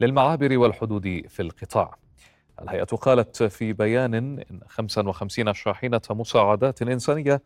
[0.00, 1.94] للمعابر والحدود في القطاع.
[2.62, 7.42] الهيئة قالت في بيان إن 55 شاحنة مساعدات إنسانية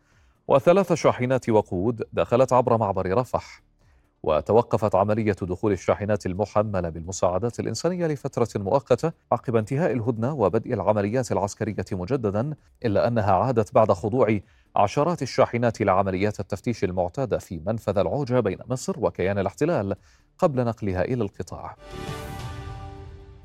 [0.47, 3.61] وثلاث شاحنات وقود دخلت عبر معبر رفح.
[4.23, 11.85] وتوقفت عملية دخول الشاحنات المحملة بالمساعدات الإنسانية لفترة مؤقتة عقب انتهاء الهدنة وبدء العمليات العسكرية
[11.91, 12.53] مجددا
[12.85, 14.39] إلا أنها عادت بعد خضوع
[14.75, 19.95] عشرات الشاحنات لعمليات التفتيش المعتادة في منفذ العوجة بين مصر وكيان الاحتلال
[20.37, 21.75] قبل نقلها إلى القطاع.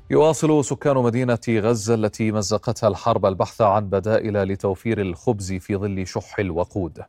[0.09, 6.39] يواصل سكان مدينة غزة التي مزقتها الحرب البحث عن بدائل لتوفير الخبز في ظل شح
[6.39, 7.03] الوقود.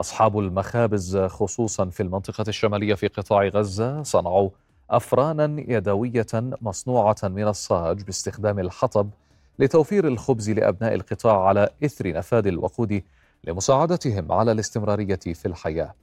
[0.00, 4.50] أصحاب المخابز خصوصا في المنطقة الشمالية في قطاع غزة صنعوا
[4.90, 9.10] أفرانا يدوية مصنوعة من الصاج باستخدام الحطب
[9.58, 13.02] لتوفير الخبز لأبناء القطاع على إثر نفاذ الوقود
[13.44, 15.94] لمساعدتهم على الاستمرارية في الحياة.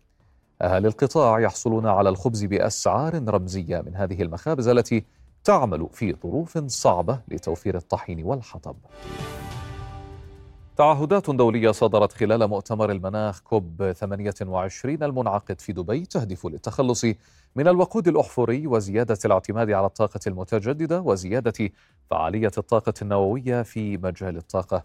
[0.61, 5.03] أهل القطاع يحصلون على الخبز بأسعار رمزية من هذه المخابز التي
[5.43, 8.75] تعمل في ظروف صعبة لتوفير الطحين والحطب.
[10.77, 17.05] تعهدات دولية صدرت خلال مؤتمر المناخ كوب 28 المنعقد في دبي تهدف للتخلص
[17.55, 21.69] من الوقود الأحفوري وزيادة الاعتماد على الطاقة المتجددة وزيادة
[22.09, 24.83] فعالية الطاقة النووية في مجال الطاقة.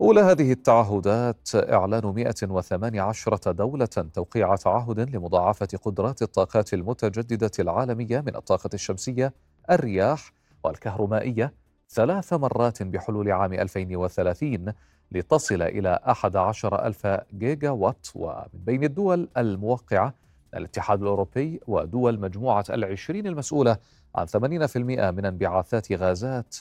[0.00, 8.70] أولى هذه التعهدات إعلان 118 دولة توقيع تعهد لمضاعفة قدرات الطاقات المتجددة العالمية من الطاقة
[8.74, 9.32] الشمسية،
[9.70, 10.32] الرياح
[10.64, 11.52] والكهرومائية
[11.90, 14.72] ثلاث مرات بحلول عام 2030
[15.12, 20.14] لتصل إلى 11 ألف جيجا وات ومن بين الدول الموقعة
[20.54, 23.76] الاتحاد الأوروبي ودول مجموعة العشرين المسؤولة
[24.14, 26.56] عن 80% من انبعاثات غازات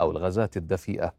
[0.00, 1.14] أو الغازات الدفيئة.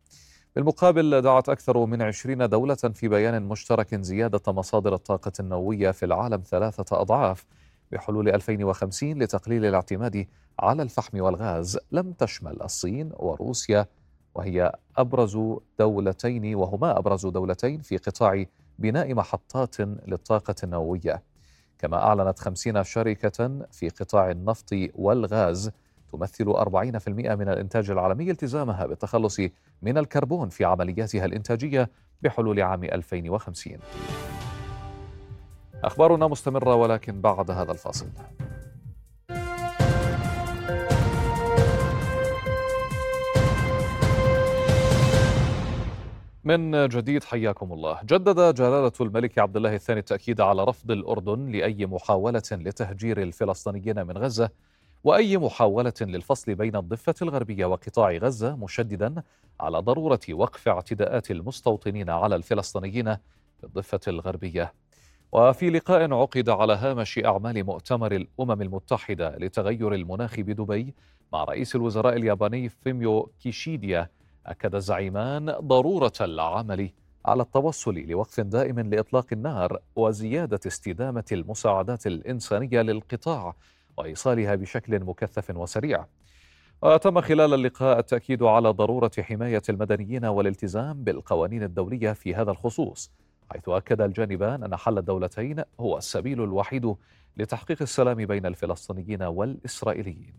[0.56, 6.44] بالمقابل دعت أكثر من عشرين دولة في بيان مشترك زيادة مصادر الطاقة النووية في العالم
[6.46, 7.46] ثلاثة أضعاف
[7.92, 10.28] بحلول 2050 لتقليل الاعتماد
[10.60, 11.80] على الفحم والغاز.
[11.92, 13.86] لم تشمل الصين وروسيا
[14.38, 15.40] وهي أبرز
[15.80, 18.46] دولتين وهما أبرز دولتين في قطاع
[18.80, 21.24] بناء محطات للطاقة النووية.
[21.80, 25.72] كما أعلنت خمسين شركة في قطاع النفط والغاز
[26.12, 29.40] تمثل 40% من الإنتاج العالمي التزامها بالتخلص
[29.82, 31.90] من الكربون في عملياتها الإنتاجية
[32.22, 33.78] بحلول عام 2050
[35.84, 38.08] أخبارنا مستمرة ولكن بعد هذا الفاصل.
[46.48, 48.00] من جديد حياكم الله.
[48.04, 54.18] جدد جلالة الملك عبد الله الثاني التأكيد على رفض الأردن لأي محاولة لتهجير الفلسطينيين من
[54.18, 54.50] غزة
[55.04, 59.24] وأي محاولة للفصل بين الضفة الغربية وقطاع غزة مشددا
[59.60, 63.16] على ضرورة وقف اعتداءات المستوطنين على الفلسطينيين
[63.58, 64.74] في الضفة الغربية.
[65.32, 70.94] وفي لقاء عقد على هامش أعمال مؤتمر الأمم المتحدة لتغير المناخ بدبي
[71.34, 74.10] مع رئيس الوزراء الياباني فيميو كيشيديا
[74.48, 76.90] أكد الزعيمان ضرورة العمل
[77.26, 83.56] على التوصل لوقف دائم لإطلاق النار وزيادة استدامة المساعدات الإنسانية للقطاع
[83.98, 86.06] وإيصالها بشكل مكثف وسريع.
[86.82, 93.12] وتم خلال اللقاء التأكيد على ضرورة حماية المدنيين والالتزام بالقوانين الدولية في هذا الخصوص
[93.52, 96.96] حيث أكد الجانبان أن حل الدولتين هو السبيل الوحيد
[97.38, 100.34] لتحقيق السلام بين الفلسطينيين والإسرائيليين.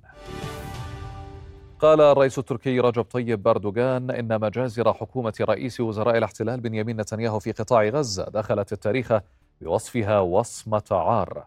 [1.81, 7.53] قال الرئيس التركي رجب طيب أردوغان إن مجازر حكومة رئيس وزراء الاحتلال بنيامين نتنياهو في
[7.53, 9.13] قطاع غزة دخلت التاريخ
[9.61, 11.47] بوصفها وصمة عار.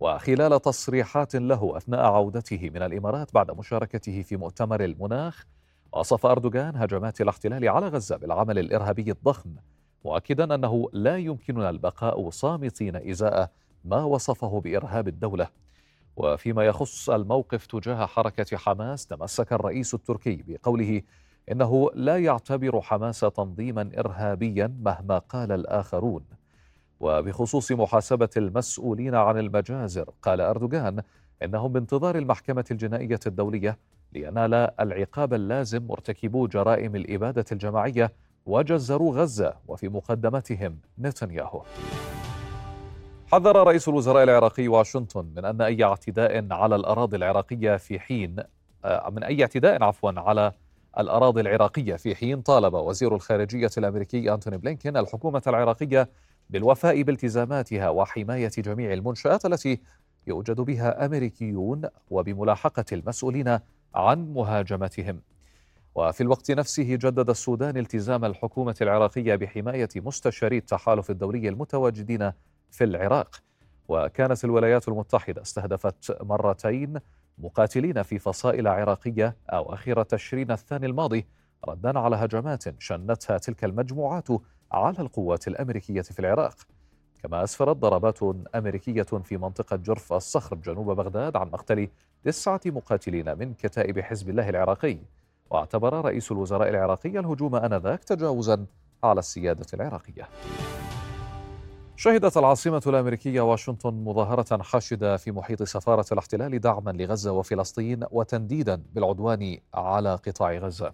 [0.00, 5.46] وخلال تصريحات له أثناء عودته من الإمارات بعد مشاركته في مؤتمر المناخ
[5.92, 9.50] وصف أردوغان هجمات الاحتلال على غزة بالعمل الإرهابي الضخم
[10.04, 13.50] مؤكدا أنه لا يمكننا البقاء صامتين إزاء
[13.84, 15.48] ما وصفه بإرهاب الدولة.
[16.18, 21.02] وفيما يخص الموقف تجاه حركة حماس تمسك الرئيس التركي بقوله
[21.52, 26.24] إنه لا يعتبر حماس تنظيما إرهابيا مهما قال الآخرون.
[27.00, 31.02] وبخصوص محاسبة المسؤولين عن المجازر قال أردوغان
[31.42, 33.78] إنهم بانتظار المحكمة الجنائية الدولية
[34.12, 38.12] لينال العقاب اللازم مرتكبو جرائم الإبادة الجماعية
[38.46, 41.62] وجزروا غزة وفي مقدمتهم نتنياهو.
[43.32, 48.36] حذر رئيس الوزراء العراقي واشنطن من أن أي اعتداء على الأراضي العراقية في حين
[48.84, 50.52] آه، من أي اعتداء عفوا على
[50.98, 56.08] الأراضي العراقية في حين طالب وزير الخارجية الأمريكي أنتوني بلينكين الحكومة العراقية
[56.50, 59.80] بالوفاء بالتزاماتها وحماية جميع المنشآت التي
[60.26, 63.58] يوجد بها أمريكيون وبملاحقة المسؤولين
[63.94, 65.20] عن مهاجمتهم.
[65.94, 72.32] وفي الوقت نفسه جدد السودان التزام الحكومة العراقية بحماية مستشاري التحالف الدولي المتواجدين
[72.70, 73.36] في العراق.
[73.88, 76.98] وكانت الولايات المتحدة استهدفت مرتين
[77.38, 81.26] مقاتلين في فصائل عراقية أواخر تشرين الثاني الماضي
[81.68, 84.28] ردا على هجمات شنتها تلك المجموعات
[84.72, 86.54] على القوات الأمريكية في العراق.
[87.22, 88.18] كما أسفرت ضربات
[88.54, 91.88] أمريكية في منطقة جرف الصخر جنوب بغداد عن مقتل
[92.24, 94.98] تسعة مقاتلين من كتائب حزب الله العراقي.
[95.50, 98.66] واعتبر رئيس الوزراء العراقي الهجوم آنذاك تجاوزا
[99.04, 100.28] على السيادة العراقية.
[102.00, 109.58] شهدت العاصمة الأمريكية واشنطن مظاهرة حاشدة في محيط سفارة الاحتلال دعما لغزة وفلسطين وتنديدا بالعدوان
[109.74, 110.92] على قطاع غزة.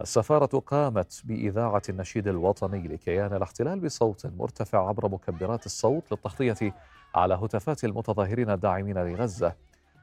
[0.00, 6.74] السفارة قامت بإذاعة النشيد الوطني لكيان الاحتلال بصوت مرتفع عبر مكبرات الصوت للتغطية
[7.14, 9.52] على هتافات المتظاهرين الداعمين لغزة،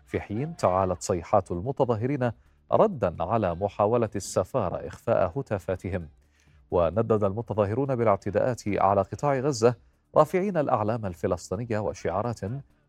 [0.06, 2.32] في حين تعالت صيحات المتظاهرين
[2.72, 6.10] ردا على محاولة السفارة إخفاء هتافاتهم.
[6.72, 9.76] وندد المتظاهرون بالاعتداءات على قطاع غزة
[10.16, 12.40] رافعين الأعلام الفلسطينية وشعارات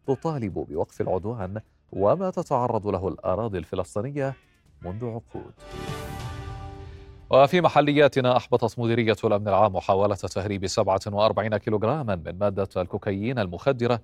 [0.07, 1.61] تطالب بوقف العدوان
[1.93, 4.35] وما تتعرض له الأراضي الفلسطينية
[4.83, 5.53] منذ عقود
[7.31, 14.01] وفي محلياتنا أحبطت مديرية الأمن العام محاولة تهريب 47 كيلوغراما من مادة الكوكايين المخدرة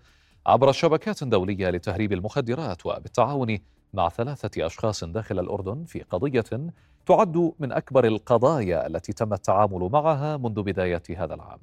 [0.46, 3.58] عبر شبكات دولية لتهريب المخدرات وبالتعاون
[3.94, 6.44] مع ثلاثة أشخاص داخل الأردن في قضية
[7.06, 11.58] تعد من أكبر القضايا التي تم التعامل معها منذ بداية هذا العام.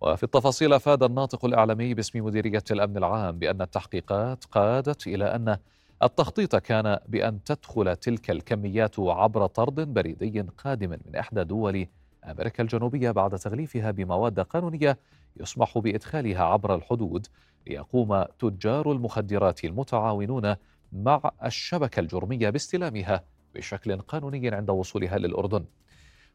[0.00, 5.58] وفي التفاصيل أفاد الناطق الإعلامي باسم مديرية الأمن العام بأن التحقيقات قادت إلى أن
[6.02, 11.86] التخطيط كان بأن تدخل تلك الكميات عبر طرد بريدي قادم من إحدى دول
[12.24, 14.98] أمريكا الجنوبية بعد تغليفها بمواد قانونية
[15.36, 17.26] يسمح بإدخالها عبر الحدود
[17.66, 20.54] ليقوم تجار المخدرات المتعاونون
[20.92, 23.24] مع الشبكة الجرمية باستلامها
[23.54, 25.64] بشكل قانوني عند وصولها للأردن.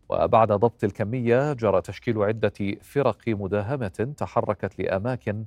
[0.09, 5.45] وبعد ضبط الكمية جرى تشكيل عدة فرق مداهمة تحركت لأماكن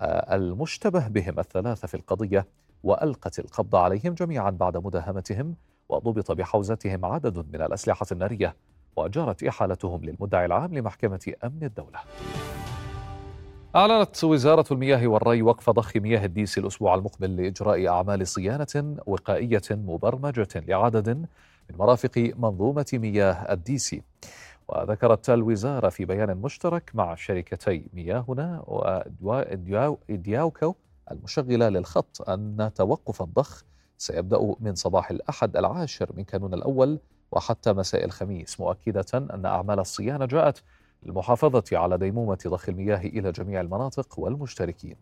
[0.00, 2.46] آه، المشتبه بهم الثلاثة في القضية
[2.82, 5.54] وألقت القبض عليهم جميعا بعد مداهمتهم
[5.88, 8.56] وضبط بحوزتهم عدد من الأسلحة النارية
[8.96, 11.98] وجرت إحالتهم للمدعي العام لمحكمة أمن الدولة.
[13.76, 20.48] أعلنت وزارة المياه والري وقف ضخ مياه الديس الأسبوع المقبل لإجراء أعمال صيانة وقائية مبرمجة
[20.56, 21.26] لعدد
[21.72, 23.96] من مرافق منظومة مياه الديس
[24.68, 28.64] وذكرت الوزارة في بيان مشترك مع شركتي مياهنا
[29.22, 30.74] وإدياوكو
[31.10, 33.64] المشغلة للخط أن توقف الضخ
[33.98, 36.98] سيبدأ من صباح الأحد العاشر من كانون الأول
[37.32, 40.62] وحتى مساء الخميس مؤكدة أن أعمال الصيانة جاءت
[41.02, 44.96] للمحافظة على ديمومة ضخ المياه إلى جميع المناطق والمشتركين.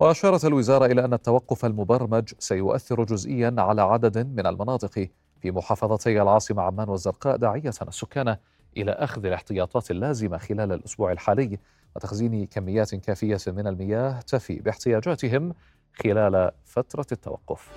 [0.00, 5.08] وأشارت الوزارة إلى أن التوقف المبرمج سيؤثر جزئيا على عدد من المناطق
[5.40, 8.36] في محافظتي العاصمة عمان والزرقاء داعية السكان
[8.76, 11.58] إلى أخذ الاحتياطات اللازمة خلال الأسبوع الحالي
[11.96, 15.54] وتخزين كميات كافية من المياه تفي باحتياجاتهم
[15.94, 17.70] خلال فترة التوقف.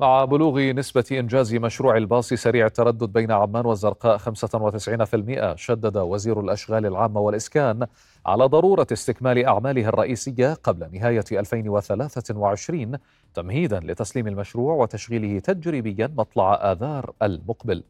[0.00, 6.86] مع بلوغ نسبة إنجاز مشروع الباص سريع التردد بين عمان والزرقاء 95% شدد وزير الأشغال
[6.86, 7.86] العامة والإسكان
[8.26, 12.98] على ضرورة استكمال أعماله الرئيسية قبل نهاية 2023
[13.34, 17.84] تمهيدا لتسليم المشروع وتشغيله تجريبيا مطلع آذار المقبل.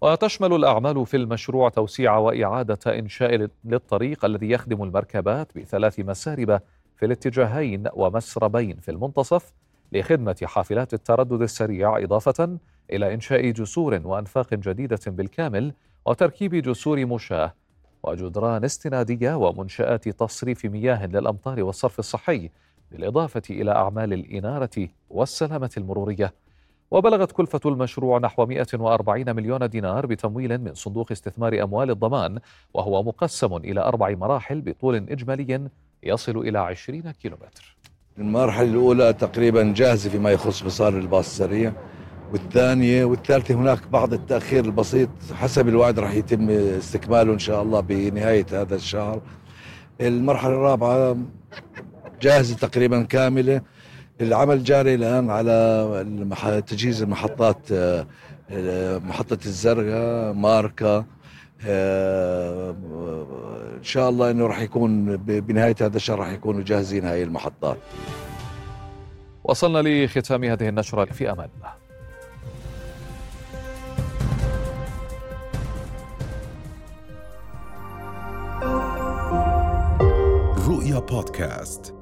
[0.00, 6.60] وتشمل الأعمال في المشروع توسيع وإعادة إنشاء للطريق الذي يخدم المركبات بثلاث مسارب
[6.96, 9.52] في الاتجاهين ومسربين في المنتصف
[9.92, 12.58] لخدمة حافلات التردد السريع إضافة
[12.92, 15.72] إلى إنشاء جسور وأنفاق جديدة بالكامل
[16.06, 17.54] وتركيب جسور مشاة
[18.02, 22.50] وجدران استنادية ومنشآت تصريف مياه للأمطار والصرف الصحي
[22.90, 26.34] بالإضافة إلى أعمال الإنارة والسلامة المرورية.
[26.90, 32.38] وبلغت كلفة المشروع نحو 140 مليون دينار بتمويل من صندوق استثمار أموال الضمان
[32.74, 35.68] وهو مقسم إلى أربع مراحل بطول إجمالي
[36.02, 37.76] يصل إلى 20 كيلومتر.
[38.18, 41.72] المرحلة الأولى تقريبا جاهزة فيما يخص مسار الباص السريع
[42.32, 48.46] والثانية والثالثة هناك بعض التأخير البسيط حسب الوعد راح يتم استكماله إن شاء الله بنهاية
[48.52, 49.20] هذا الشهر.
[50.00, 51.16] المرحلة الرابعة
[52.22, 53.60] جاهزة تقريبا كاملة.
[54.20, 57.72] العمل جاري الآن على تجهيز المحطات
[59.02, 61.04] محطة الزرقاء ماركة.
[63.78, 67.78] إن شاء الله إنه راح يكون بنهاية هذا الشهر راح يكونوا جاهزين هاي المحطات.
[69.44, 71.72] وصلنا لختام هذه النشرة في أمان الله.
[80.68, 81.97] رؤيا بودكاست.